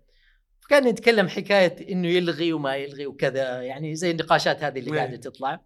فكان 0.59 0.87
نتكلم 0.87 1.27
حكاية 1.27 1.91
إنه 1.93 2.07
يلغي 2.07 2.53
وما 2.53 2.75
يلغي 2.75 3.05
وكذا 3.05 3.61
يعني 3.61 3.95
زي 3.95 4.11
النقاشات 4.11 4.63
هذه 4.63 4.79
اللي 4.79 4.97
قاعدة 4.97 5.17
تطلع. 5.17 5.61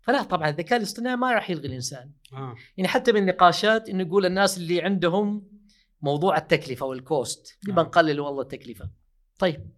فلا 0.00 0.22
طبعا 0.22 0.48
الذكاء 0.48 0.78
الاصطناعي 0.78 1.16
ما 1.16 1.32
راح 1.32 1.50
يلغي 1.50 1.68
الإنسان. 1.68 2.10
آه. 2.32 2.54
يعني 2.76 2.88
حتى 2.88 3.12
من 3.12 3.20
النقاشات 3.20 3.88
إنه 3.88 4.02
يقول 4.02 4.26
الناس 4.26 4.58
اللي 4.58 4.82
عندهم 4.82 5.57
موضوع 6.02 6.36
التكلفة 6.36 6.86
والكوست 6.86 7.58
نبغى 7.68 7.84
آه. 7.84 7.88
نقلل 7.88 8.20
والله 8.20 8.42
التكلفة. 8.42 8.90
طيب 9.38 9.70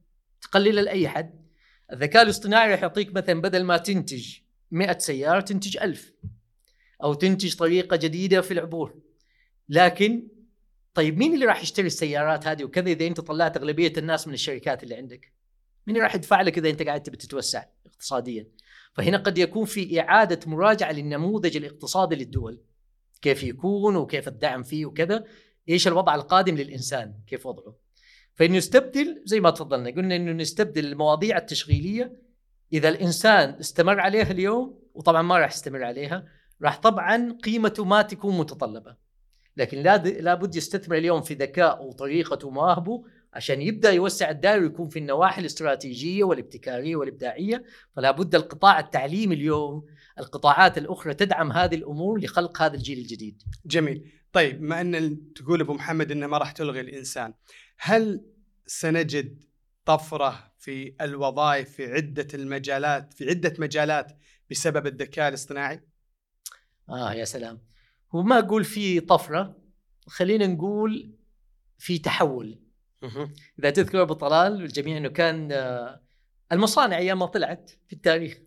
تقللها 0.43 0.83
لأي 0.83 1.09
حد؟ 1.09 1.41
الذكاء 1.93 2.23
الاصطناعي 2.23 2.71
راح 2.71 2.83
يعطيك 2.83 3.15
مثلا 3.15 3.41
بدل 3.41 3.65
ما 3.65 3.77
تنتج 3.77 4.39
100 4.71 4.99
سيارة 4.99 5.41
تنتج 5.41 5.79
1000 5.79 6.13
أو 7.03 7.15
تنتج 7.15 7.57
طريقة 7.57 7.97
جديدة 7.97 8.41
في 8.41 8.51
العبور. 8.51 9.01
لكن 9.69 10.29
طيب 10.95 11.19
مين 11.19 11.35
اللي 11.35 11.47
راح 11.47 11.63
يشتري 11.63 11.87
السيارات 11.87 12.47
هذه 12.47 12.65
وكذا 12.65 12.91
إذا 12.91 13.07
أنت 13.07 13.21
طلعت 13.21 13.57
أغلبية 13.57 13.93
الناس 13.97 14.29
من 14.29 14.35
الشركات 14.35 14.83
اللي 14.83 14.95
عندك؟ 14.95 15.33
مين 15.87 15.97
اللي 15.97 16.07
راح 16.07 16.15
يدفع 16.15 16.41
لك 16.41 16.59
إذا 16.59 16.71
أنت 16.71 16.83
قاعد 16.83 17.03
تبي 17.03 17.17
تتوسع 17.17 17.65
اقتصاديا؟ 17.87 18.47
فهنا 18.95 19.19
قد 19.19 19.39
يكون 19.39 19.65
في 19.65 20.01
إعادة 20.01 20.41
مراجعة 20.47 20.93
للنموذج 20.93 21.57
الاقتصادي 21.57 22.17
للدول. 22.17 22.61
كيف 23.23 23.43
يكون 23.43 23.97
وكيف 23.97 24.29
الدعم 24.29 24.63
فيه 24.63 24.87
وكذا. 24.87 25.25
إيش 25.71 25.89
الوضع 25.89 26.15
القادم 26.15 26.55
للإنسان؟ 26.55 27.15
كيف 27.27 27.47
وضعه؟ 27.47 27.75
فإنه 28.35 28.57
يستبدل 28.57 29.23
زي 29.25 29.41
ما 29.41 29.51
تفضلنا 29.51 29.91
قلنا 29.91 30.17
إنه 30.17 30.33
نستبدل 30.33 30.87
المواضيع 30.87 31.39
التشغيلية. 31.39 32.17
إذا 32.73 32.89
الإنسان 32.89 33.51
استمر 33.51 34.01
عليها 34.01 34.31
اليوم 34.31 34.81
وطبعا 34.95 35.23
ما 35.23 35.39
راح 35.39 35.53
يستمر 35.53 35.85
عليها 35.85 36.25
راح 36.63 36.79
طبعا 36.79 37.39
قيمته 37.45 37.85
ما 37.85 38.03
تكون 38.03 38.39
متطلبة. 38.39 38.97
لكن 39.57 39.79
لابد 40.21 40.57
يستثمر 40.57 40.97
اليوم 40.97 41.23
في 41.23 41.35
ذكاء 41.35 41.85
وطريقته 41.85 42.49
ومواهبه 42.49 43.05
عشان 43.33 43.63
يبدأ 43.63 43.91
يوسع 43.91 44.31
الدائرة 44.31 44.63
ويكون 44.63 44.89
في 44.89 44.99
النواحي 44.99 45.41
الاستراتيجية 45.41 46.25
والابتكارية 46.25 46.97
والإبداعية. 46.97 47.65
فلا 47.97 48.11
بد 48.11 48.35
القطاع 48.35 48.81
التعليمي 48.81 49.35
اليوم 49.35 49.87
القطاعات 50.19 50.79
الأخرى 50.79 51.15
تدعم 51.15 51.53
هذه 51.53 51.75
الأمور 51.75 52.21
لخلق 52.21 52.63
هذا 52.63 52.75
الجيل 52.75 52.99
الجديد. 52.99 53.43
جميل، 53.67 54.13
طيب 54.33 54.63
ما 54.63 54.81
أن 54.81 55.33
تقول 55.33 55.61
أبو 55.61 55.75
محمد 55.75 56.11
إنه 56.13 56.27
ما 56.27 56.39
راح 56.39 56.53
تلغي 56.53 56.81
الإنسان، 56.81 57.35
هل 57.79 58.25
سنجد 58.67 59.45
طفرة 59.85 60.53
في 60.59 60.95
الوظائف 61.01 61.71
في 61.71 61.93
عدة 61.93 62.27
المجالات 62.35 63.15
في 63.15 63.31
عدة 63.31 63.55
مجالات 63.59 64.19
بسبب 64.51 64.87
الذكاء 64.87 65.29
الاصطناعي؟ 65.29 65.81
آه 66.89 67.13
يا 67.13 67.25
سلام. 67.25 67.63
هو 68.15 68.23
ما 68.23 68.39
أقول 68.39 68.65
في 68.65 69.01
طفرة 69.01 69.57
خلينا 70.07 70.47
نقول 70.47 71.15
في 71.79 71.99
تحول. 71.99 72.63
إذا 73.59 73.71
تذكر 73.71 74.03
أبو 74.03 74.15
طلال 74.15 74.63
والجميع 74.63 74.97
إنه 74.97 75.09
كان 75.09 75.53
آه، 75.53 76.03
المصانع 76.53 76.99
أيام 76.99 77.19
ما 77.19 77.27
طلعت 77.27 77.71
في 77.87 77.93
التاريخ. 77.93 78.39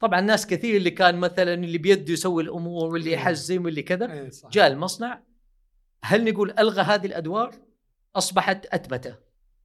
طبعا 0.00 0.20
ناس 0.20 0.46
كثير 0.46 0.76
اللي 0.76 0.90
كان 0.90 1.16
مثلا 1.16 1.54
اللي 1.54 1.78
بيده 1.78 2.12
يسوي 2.12 2.42
الأمور 2.42 2.92
واللي 2.92 3.12
يحزم 3.12 3.64
واللي 3.64 3.82
كذا 3.82 4.12
إيه، 4.12 4.30
جاء 4.52 4.66
المصنع. 4.66 5.22
هل 6.04 6.24
نقول 6.32 6.50
ألغى 6.58 6.82
هذه 6.82 7.06
الأدوار؟ 7.06 7.54
أصبحت 8.16 8.66
اتمته 8.66 9.14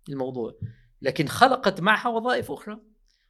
الموضوع. 0.10 0.60
لكن 1.02 1.28
خلقت 1.28 1.82
معها 1.82 2.10
وظائف 2.10 2.52
أخرى. 2.52 2.80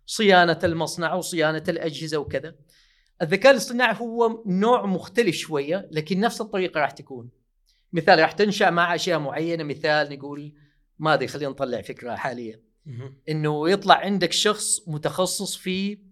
صيانة 0.06 0.60
المصنع 0.64 1.14
وصيانة 1.14 1.64
الأجهزة 1.68 2.18
وكذا. 2.18 2.56
الذكاء 3.22 3.52
الاصطناعي 3.52 3.96
هو 4.02 4.44
نوع 4.46 4.86
مختلف 4.86 5.36
شوية 5.36 5.90
لكن 5.92 6.20
نفس 6.20 6.42
الطريقة 6.42 6.80
راح 6.80 6.92
تكون. 6.92 7.30
مثال 7.94 8.20
راح 8.20 8.32
تنشأ 8.32 8.70
مع 8.70 8.96
أشياء 8.96 9.20
معينة. 9.20 9.64
مثال 9.64 10.18
نقول 10.18 10.54
ما 11.00 11.14
أدري 11.14 11.28
خلينا 11.28 11.52
نطلع 11.52 11.82
فكرة 11.82 12.16
حاليا 12.16 12.62
إنه 13.30 13.70
يطلع 13.70 13.96
عندك 13.96 14.32
شخص 14.32 14.88
متخصص 14.88 15.56
في 15.56 16.05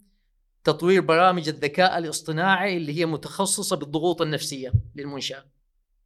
تطوير 0.63 1.01
برامج 1.01 1.49
الذكاء 1.49 1.97
الاصطناعي 1.97 2.77
اللي 2.77 2.99
هي 2.99 3.05
متخصصة 3.05 3.75
بالضغوط 3.75 4.21
النفسية 4.21 4.73
للمنشأة. 4.95 5.45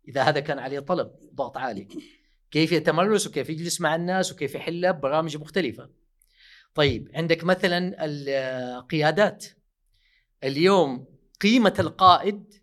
إذا 0.07 0.23
هذا 0.23 0.39
كان 0.39 0.59
عليه 0.59 0.79
طلب 0.79 1.11
ضغط 1.35 1.57
عالي. 1.57 1.87
كيف 2.51 2.71
يتمرس 2.71 3.27
وكيف 3.27 3.49
يجلس 3.49 3.81
مع 3.81 3.95
الناس 3.95 4.31
وكيف 4.31 4.55
يحلها 4.55 4.91
ببرامج 4.91 5.37
مختلفة. 5.37 5.89
طيب 6.75 7.11
عندك 7.13 7.43
مثلا 7.43 8.05
القيادات. 8.05 9.45
اليوم 10.43 11.05
قيمة 11.41 11.73
القائد 11.79 12.53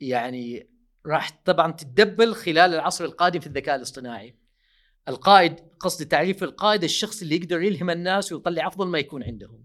يعني 0.00 0.70
راح 1.06 1.42
طبعا 1.44 1.72
تتدبل 1.72 2.34
خلال 2.34 2.74
العصر 2.74 3.04
القادم 3.04 3.40
في 3.40 3.46
الذكاء 3.46 3.76
الاصطناعي. 3.76 4.36
القائد 5.08 5.60
قصد 5.80 6.06
تعريف 6.06 6.42
القائد 6.42 6.84
الشخص 6.84 7.22
اللي 7.22 7.36
يقدر 7.36 7.62
يلهم 7.62 7.90
الناس 7.90 8.32
ويطلع 8.32 8.66
أفضل 8.66 8.86
ما 8.86 8.98
يكون 8.98 9.22
عندهم. 9.22 9.64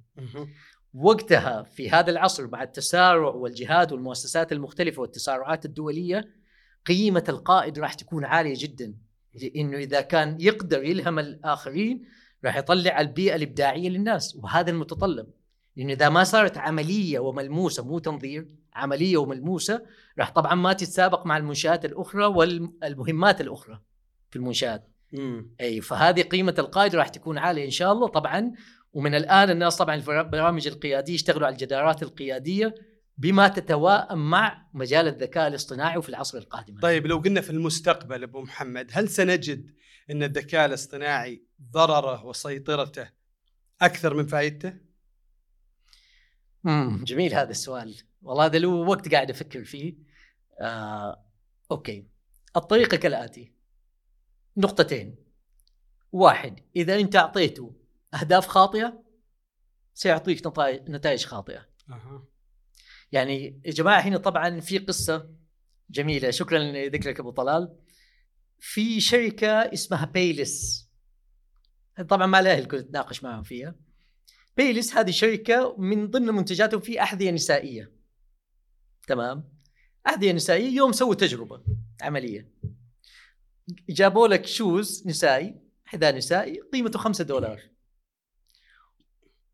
وقتها 0.93 1.63
في 1.63 1.89
هذا 1.89 2.11
العصر 2.11 2.47
مع 2.47 2.63
التسارع 2.63 3.29
والجهاد 3.29 3.91
والمؤسسات 3.91 4.51
المختلفة 4.51 5.01
والتسارعات 5.01 5.65
الدولية 5.65 6.29
قيمة 6.85 7.23
القائد 7.29 7.79
راح 7.79 7.93
تكون 7.93 8.25
عالية 8.25 8.55
جدا. 8.57 8.93
لأنه 9.33 9.77
إذا 9.77 10.01
كان 10.01 10.37
يقدر 10.39 10.83
يلهم 10.83 11.19
الآخرين 11.19 12.05
راح 12.45 12.57
يطلع 12.57 13.01
البيئة 13.01 13.35
الإبداعية 13.35 13.89
للناس 13.89 14.35
وهذا 14.35 14.71
المتطلب. 14.71 15.27
لأنه 15.75 15.93
إذا 15.93 16.09
ما 16.09 16.23
صارت 16.23 16.57
عملية 16.57 17.19
وملموسة 17.19 17.85
مو 17.85 17.99
تنظير 17.99 18.47
عملية 18.73 19.17
وملموسة 19.17 19.81
راح 20.19 20.31
طبعا 20.31 20.55
ما 20.55 20.73
تتسابق 20.73 21.25
مع 21.25 21.37
المنشآت 21.37 21.85
الأخرى 21.85 22.25
والمهمات 22.25 23.41
الأخرى 23.41 23.81
في 24.29 24.35
المنشآت. 24.35 24.87
أي 25.61 25.81
فهذه 25.81 26.21
قيمة 26.21 26.55
القائد 26.59 26.95
راح 26.95 27.07
تكون 27.07 27.37
عالية 27.37 27.65
إن 27.65 27.69
شاء 27.69 27.91
الله. 27.91 28.07
طبعا 28.07 28.51
ومن 28.93 29.15
الآن 29.15 29.49
الناس 29.49 29.75
طبعا 29.75 29.95
البرامج 29.95 30.67
القيادية 30.67 31.13
يشتغلوا 31.13 31.47
على 31.47 31.53
الجدارات 31.53 32.03
القيادية 32.03 32.75
بما 33.17 33.47
تتوائم 33.47 34.29
مع 34.29 34.69
مجال 34.73 35.07
الذكاء 35.07 35.47
الاصطناعي 35.47 35.97
وفي 35.97 36.09
العصر 36.09 36.37
القادم. 36.37 36.79
طيب 36.79 37.07
لو 37.07 37.17
قلنا 37.17 37.41
في 37.41 37.49
المستقبل 37.49 38.23
أبو 38.23 38.41
محمد 38.41 38.89
هل 38.93 39.09
سنجد 39.09 39.73
إن 40.09 40.23
الذكاء 40.23 40.65
الاصطناعي 40.65 41.43
ضرره 41.71 42.25
وسيطرته 42.25 43.09
أكثر 43.81 44.13
من 44.13 44.27
فائدته؟ 44.27 44.73
امم 46.65 47.03
جميل 47.03 47.33
هذا 47.33 47.51
السؤال. 47.51 47.95
والله 48.21 48.45
هذا 48.45 48.59
له 48.59 48.67
وقت 48.67 49.11
قاعد 49.11 49.29
أفكر 49.29 49.63
فيه. 49.63 49.95
آه، 50.61 51.25
أوكي. 51.71 52.07
الطريقة 52.55 52.97
كالآتي. 52.97 53.51
نقطتين. 54.57 55.15
واحد 56.11 56.59
إذا 56.75 56.95
أنت 56.95 57.15
أعطيته 57.15 57.78
أهداف 58.13 58.47
خاطئة 58.47 59.03
سيعطيك 59.93 60.47
نتائج 60.89 61.25
خاطئة. 61.25 61.65
أه. 61.89 62.27
يعني 63.11 63.61
يا 63.65 63.71
جماعة 63.71 63.99
هنا 63.99 64.17
طبعا 64.17 64.59
في 64.59 64.77
قصة 64.77 65.29
جميلة. 65.89 66.31
شكرا 66.31 66.59
لذكرك 66.59 67.19
أبو 67.19 67.31
طلال. 67.31 67.75
في 68.59 69.01
شركة 69.01 69.47
اسمها 69.47 70.05
بيلس 70.05 70.89
طبعا 72.09 72.27
ما 72.27 72.41
لا 72.41 72.57
الكل 72.57 72.83
تناقش 72.83 73.23
معهم 73.23 73.43
فيها. 73.43 73.75
بيلس 74.57 74.93
هذه 74.93 75.11
شركة 75.11 75.75
من 75.77 76.07
ضمن 76.09 76.25
منتجاتهم 76.25 76.81
في 76.81 77.03
أحذية 77.03 77.31
نسائية. 77.31 77.91
تمام؟ 79.07 79.49
أحذية 80.07 80.31
نسائية 80.31 80.75
يوم 80.75 80.91
سووا 80.91 81.15
تجربة 81.15 81.63
عملية. 82.01 82.51
جابوا 83.89 84.27
لك 84.27 84.45
شوز 84.45 85.07
نسائي 85.07 85.61
حذاء 85.85 86.15
نسائي 86.15 86.61
قيمته 86.73 86.99
5 86.99 87.23
دولار. 87.23 87.61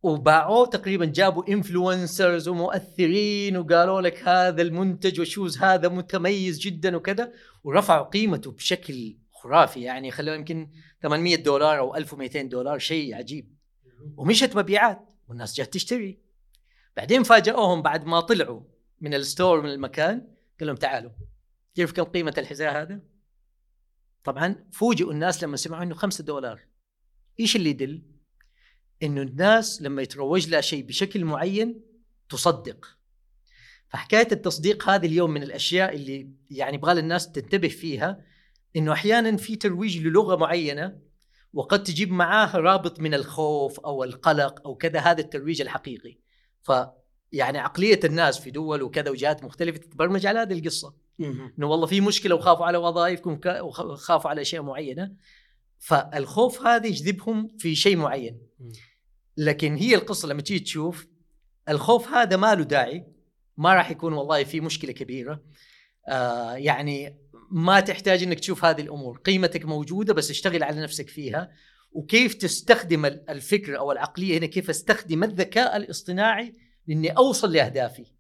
وباعوه 0.06 0.66
تقريبا 0.66 1.06
جابوا 1.06 1.50
influencers 1.50 2.48
ومؤثرين 2.48 3.58
وقالوا 3.58 4.02
لك 4.02 4.28
هذا 4.28 4.62
المنتج 4.62 5.20
وال 5.20 5.31
shoes 5.31 5.58
هذا 5.58 5.88
متميز 5.88 6.60
جدا 6.60 6.96
وكذا 6.96 7.34
ورفعوا 7.64 8.06
قيمته 8.06 8.52
بشكل 8.52 9.18
خرافي 9.32 9.82
يعني 9.82 10.12
خلوه 10.12 10.36
يمكن 10.36 10.70
800 11.02 11.36
دولار 11.36 11.80
أو 11.80 11.96
1200 11.96 12.42
دولار 12.42 12.80
شيء 12.80 13.16
عجيب 13.16 13.56
ومشت 14.18 14.56
مبيعات 14.56 15.00
والناس 15.28 15.58
جات 15.58 15.74
تشتري 15.74 16.20
بعدين 16.98 17.24
فاجئوهم 17.24 17.82
بعد 17.82 18.06
ما 18.06 18.20
طلعوا 18.20 18.62
من 19.02 19.14
ال 19.14 19.22
store 19.22 19.62
من 19.62 19.70
المكان 19.70 20.28
قال 20.60 20.68
لهم 20.68 20.76
تعالوا 20.76 21.12
كيف 21.76 21.92
كم 21.92 22.04
قيمة 22.04 22.34
الحذاء 22.38 22.82
هذا؟ 22.82 23.00
طبعا 24.24 24.66
فوجئوا 24.72 25.12
الناس 25.12 25.44
لما 25.44 25.58
سمعوا 25.58 25.84
إنه 25.84 25.96
5 25.96 26.24
دولار 26.24 26.62
إيش 27.40 27.56
اللي 27.56 27.70
يدل؟ 27.70 28.15
إنه 29.04 29.22
الناس 29.22 29.82
لما 29.82 30.02
يتروج 30.02 30.50
لها 30.50 30.62
شيء 30.62 30.84
بشكل 30.86 31.26
معين 31.26 31.82
تصدق. 32.30 32.98
فحكاية 33.88 34.28
التصديق 34.32 34.90
هذه 34.90 35.06
اليوم 35.06 35.32
من 35.32 35.44
الأشياء 35.44 35.96
اللي 35.96 36.30
يعني 36.52 36.76
يبغى 36.76 37.00
الناس 37.00 37.32
تنتبه 37.32 37.68
فيها 37.68 38.26
إنه 38.76 38.94
أحيانا 38.94 39.38
في 39.38 39.56
ترويج 39.56 40.08
للغة 40.08 40.36
معينة 40.36 41.00
وقد 41.54 41.84
تجيب 41.84 42.12
معاه 42.12 42.56
رابط 42.56 43.00
من 43.00 43.14
الخوف 43.14 43.80
أو 43.80 44.04
القلق 44.04 44.68
أو 44.68 44.76
كذا 44.76 45.00
هذا 45.00 45.22
الترويج 45.22 45.62
الحقيقي. 45.62 46.18
ف 46.62 46.72
يعني 47.32 47.58
عقلية 47.58 48.00
الناس 48.04 48.40
في 48.40 48.52
دول 48.52 48.82
وكذا 48.84 49.10
وجهات 49.10 49.44
مختلفة 49.44 49.78
تتبرمج 49.78 50.26
على 50.26 50.40
هذه 50.40 50.54
القصة. 50.60 50.96
إنه 51.60 51.68
والله 51.68 51.86
في 51.86 52.02
مشكلة 52.02 52.36
وخافوا 52.36 52.66
على 52.66 52.78
وظائفكم 52.78 53.40
وخافوا 53.62 54.30
على 54.30 54.42
أشياء 54.42 54.64
معينة. 54.64 55.12
فالخوف 55.80 56.62
هذا 56.62 56.88
يجذبهم 56.88 57.48
في 57.58 57.76
شيء 57.76 57.98
معين. 57.98 58.42
لكن 59.38 59.76
هي 59.76 59.96
القصة 59.96 60.28
لما 60.28 60.42
تيجي 60.42 60.60
تشوف 60.60 61.08
الخوف 61.70 62.08
هذا 62.08 62.38
ما 62.38 62.56
له 62.56 62.64
داعي 62.64 63.08
ما 63.58 63.74
راح 63.74 63.92
يكون 63.92 64.14
والله 64.14 64.44
في 64.44 64.62
مشكلة 64.62 64.92
كبيرة. 64.92 65.44
آه 66.08 66.54
يعني 66.54 67.18
ما 67.52 67.80
تحتاج 67.80 68.24
إنك 68.24 68.40
تشوف 68.40 68.66
هذه 68.66 68.82
الأمور. 68.82 69.18
قيمتك 69.18 69.66
موجودة 69.66 70.14
بس 70.14 70.30
اشتغل 70.30 70.64
على 70.64 70.82
نفسك 70.82 71.10
فيها. 71.10 71.52
وكيف 71.92 72.34
تستخدم 72.34 73.06
الفكر 73.06 73.78
أو 73.78 73.92
العقلية 73.92 74.38
هنا؟ 74.38 74.46
كيف 74.46 74.70
أستخدم 74.70 75.24
الذكاء 75.24 75.78
الاصطناعي 75.78 76.56
لاني 76.88 77.10
أوصل 77.10 77.54
لأهدافي؟ 77.54 78.15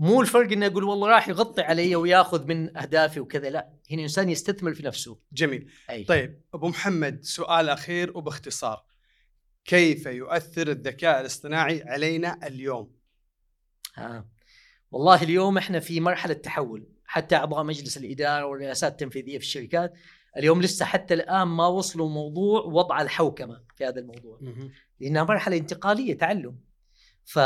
مو 0.00 0.20
الفرق 0.20 0.52
اني 0.52 0.66
أقول 0.66 0.84
والله 0.84 1.08
راح 1.08 1.28
يغطي 1.28 1.62
علي 1.62 1.96
وياخذ 1.96 2.46
من 2.46 2.76
أهدافي 2.76 3.20
وكذا 3.20 3.50
لا. 3.50 3.68
هنا 3.90 3.98
الانسان 3.98 4.30
يستثمر 4.30 4.74
في 4.74 4.82
نفسه. 4.82 5.18
جميل. 5.32 5.70
أي. 5.90 6.04
طيب 6.04 6.40
أبو 6.54 6.68
محمد 6.68 7.18
سؤال 7.22 7.68
أخير 7.68 8.16
وباختصار. 8.16 8.84
كيف 9.64 10.06
يؤثر 10.06 10.68
الذكاء 10.70 11.20
الاصطناعي 11.20 11.82
علينا 11.86 12.46
اليوم؟ 12.46 12.92
آه. 13.98 14.28
والله 14.90 15.22
اليوم 15.22 15.58
إحنا 15.58 15.80
في 15.80 16.00
مرحلة 16.00 16.34
تحول. 16.34 16.88
حتى 17.04 17.36
اعضاء 17.36 17.64
مجلس 17.64 17.96
الإدارة 17.96 18.44
والرئاسات 18.44 18.92
التنفيذية 18.92 19.38
في 19.38 19.44
الشركات 19.44 19.92
اليوم 20.36 20.62
لسه 20.62 20.84
حتى 20.84 21.14
الآن 21.14 21.48
ما 21.48 21.66
وصلوا 21.66 22.08
موضوع 22.08 22.60
وضع 22.60 23.02
الحوكمة 23.02 23.62
في 23.76 23.84
هذا 23.84 24.00
الموضوع. 24.00 24.40
لأنها 25.00 25.24
مرحلة 25.24 25.56
انتقالية 25.56 26.18
تعلم. 26.18 26.69
ف 27.24 27.36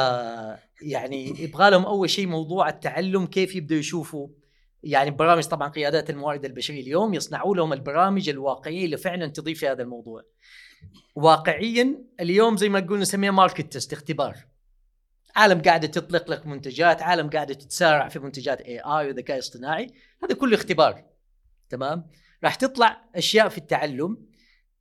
يعني 0.82 1.42
يبغى 1.42 1.70
لهم 1.70 1.87
أول 1.87 2.10
شيء 2.10 2.26
موضوع 2.26 2.68
التعلم 2.68 3.26
كيف 3.26 3.54
يبدأوا 3.54 3.80
يشوفوا 3.80 4.28
يعني 4.82 5.10
برامج 5.10 5.44
طبعا 5.44 5.68
قيادات 5.68 6.10
الموارد 6.10 6.44
البشرية 6.44 6.80
اليوم 6.80 7.14
يصنعوا 7.14 7.56
لهم 7.56 7.72
البرامج 7.72 8.28
الواقعية 8.28 8.84
اللي 8.84 8.96
فعلا 8.96 9.26
تضيف 9.26 9.58
في 9.58 9.68
هذا 9.68 9.82
الموضوع. 9.82 10.22
واقعيا 11.14 12.04
اليوم 12.20 12.56
زي 12.56 12.68
ما 12.68 12.80
قلنا 12.80 13.00
نسميها 13.00 13.30
market 13.31 13.72
test 13.72 13.92
اختبار. 13.92 14.37
عالم 15.37 15.62
قاعدة 15.62 15.88
تطلق 15.88 16.30
لك 16.30 16.46
منتجات، 16.46 17.02
عالم 17.02 17.30
قاعدة 17.30 17.54
تتسارع 17.54 18.08
في 18.08 18.18
منتجات 18.18 18.60
AI 18.61 19.09
وذكاء 19.08 19.38
اصطناعي، 19.38 19.87
هذا 20.22 20.34
كله 20.34 20.54
اختبار. 20.54 21.04
تمام؟ 21.68 22.10
راح 22.44 22.54
تطلع 22.54 23.04
أشياء 23.14 23.48
في 23.48 23.58
التعلم 23.58 24.26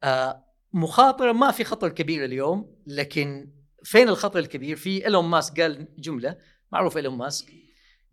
آه 0.04 0.44
مخاطرة 0.74 1.32
ما 1.32 1.52
في 1.52 1.64
خطر 1.64 1.90
كبير 1.90 2.26
اليوم 2.26 2.76
لكن 2.88 3.50
فين 3.84 4.10
الخطر 4.10 4.40
الكبير؟ 4.40 4.76
في 4.76 5.06
إيلون 5.06 5.26
ماسك 5.26 5.62
قال 5.62 5.88
جملة 5.98 6.38
معروف 6.72 6.98
إيلون 6.98 7.18
ماسك 7.18 7.54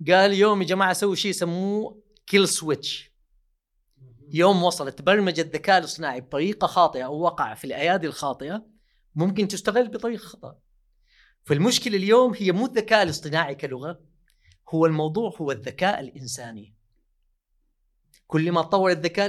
قال 0.09 0.33
يوم 0.33 0.63
يا 0.63 0.67
جماعة 0.67 0.93
سووا 0.93 1.15
شيء 1.15 1.31
يسموه 1.31 2.03
kill 2.27 2.49
switch 2.49 3.11
يوم 4.33 4.63
وصلت 4.63 5.03
برمجة 5.03 5.41
الذكاء 5.41 5.79
الاصطناعي 5.79 6.21
بطريقة 6.21 6.67
خاطئة 6.67 7.03
أو 7.03 7.21
وقع 7.21 7.55
في 7.55 7.65
الأيادي 7.65 8.07
الخاطئة 8.07 8.67
ممكن 9.15 9.49
تستغل 9.49 9.89
بطريقة 9.89 10.23
خطأ. 10.23 10.59
فالمشكلة 11.45 11.97
اليوم 11.97 12.35
هي 12.35 12.53
مو 12.53 12.67
الذكاء 12.67 13.03
الاصطناعي 13.03 13.55
كلغة 13.55 14.01
هو 14.69 14.87
الموضوع 14.87 15.37
هو 15.37 15.53
الذكاء 15.53 16.01
الإنساني. 16.01 16.75
كل 18.31 18.53
ما 18.53 18.63
تطور 18.63 18.91
الذكاء 18.91 19.27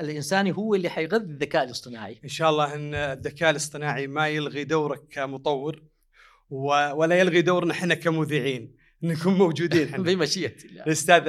الإنساني 0.00 0.52
هو 0.52 0.74
اللي 0.74 0.88
حيغذي 0.88 1.24
الذكاء 1.24 1.64
الاصطناعي. 1.64 2.20
إن 2.24 2.28
شاء 2.28 2.50
الله 2.50 2.74
إن 2.74 2.94
الذكاء 2.94 3.50
الاصطناعي 3.50 4.06
ما 4.06 4.28
يلغي 4.28 4.64
دورك 4.64 5.02
كمطور 5.10 5.82
ولا 6.50 7.18
يلغي 7.18 7.42
دورنا 7.42 7.72
إحنا 7.72 7.94
كمذيعين. 7.94 8.76
نكون 9.02 9.34
موجودين 9.34 9.88
إحنا. 9.88 10.04
بمشيئه 10.14 10.64
الله 10.64 10.82
الأستاذ 10.84 11.22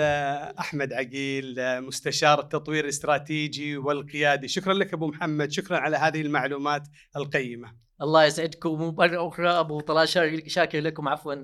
أحمد 0.60 0.94
عقيل 0.94 1.56
مستشار 1.82 2.40
التطوير 2.40 2.84
الاستراتيجي 2.84 3.78
والقيادي. 3.78 4.48
شكرا 4.48 4.74
لك 4.74 4.94
أبو 4.94 5.08
محمد. 5.08 5.52
شكرا 5.52 5.78
على 5.78 5.98
هذه 5.98 6.22
المعلومات 6.22 6.88
القيمة. 7.16 7.74
الله 8.02 8.26
يسعدكم. 8.26 8.96
مره 8.98 9.28
أخرى 9.28 9.50
أبو 9.50 9.80
طلال 9.80 10.08
شاكر 10.48 10.80
لكم. 10.80 11.08
عفوا. 11.08 11.36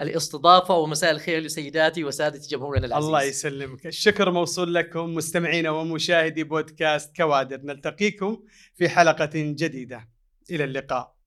الاستضافة 0.00 0.76
ومساء 0.76 1.10
الخير 1.10 1.42
لسيداتي 1.42 2.04
وسادتي 2.04 2.48
جمهورنا 2.48 2.86
العزيز. 2.86 3.06
الله 3.06 3.22
يسلمك. 3.22 3.86
الشكر 3.86 4.30
موصول 4.30 4.74
لكم 4.74 5.14
مستمعينا 5.14 5.70
ومشاهدي 5.70 6.44
بودكاست 6.44 7.16
كوادر. 7.16 7.60
نلتقيكم 7.62 8.42
في 8.74 8.88
حلقة 8.88 9.30
جديدة. 9.34 10.08
إلى 10.50 10.64
اللقاء. 10.64 11.21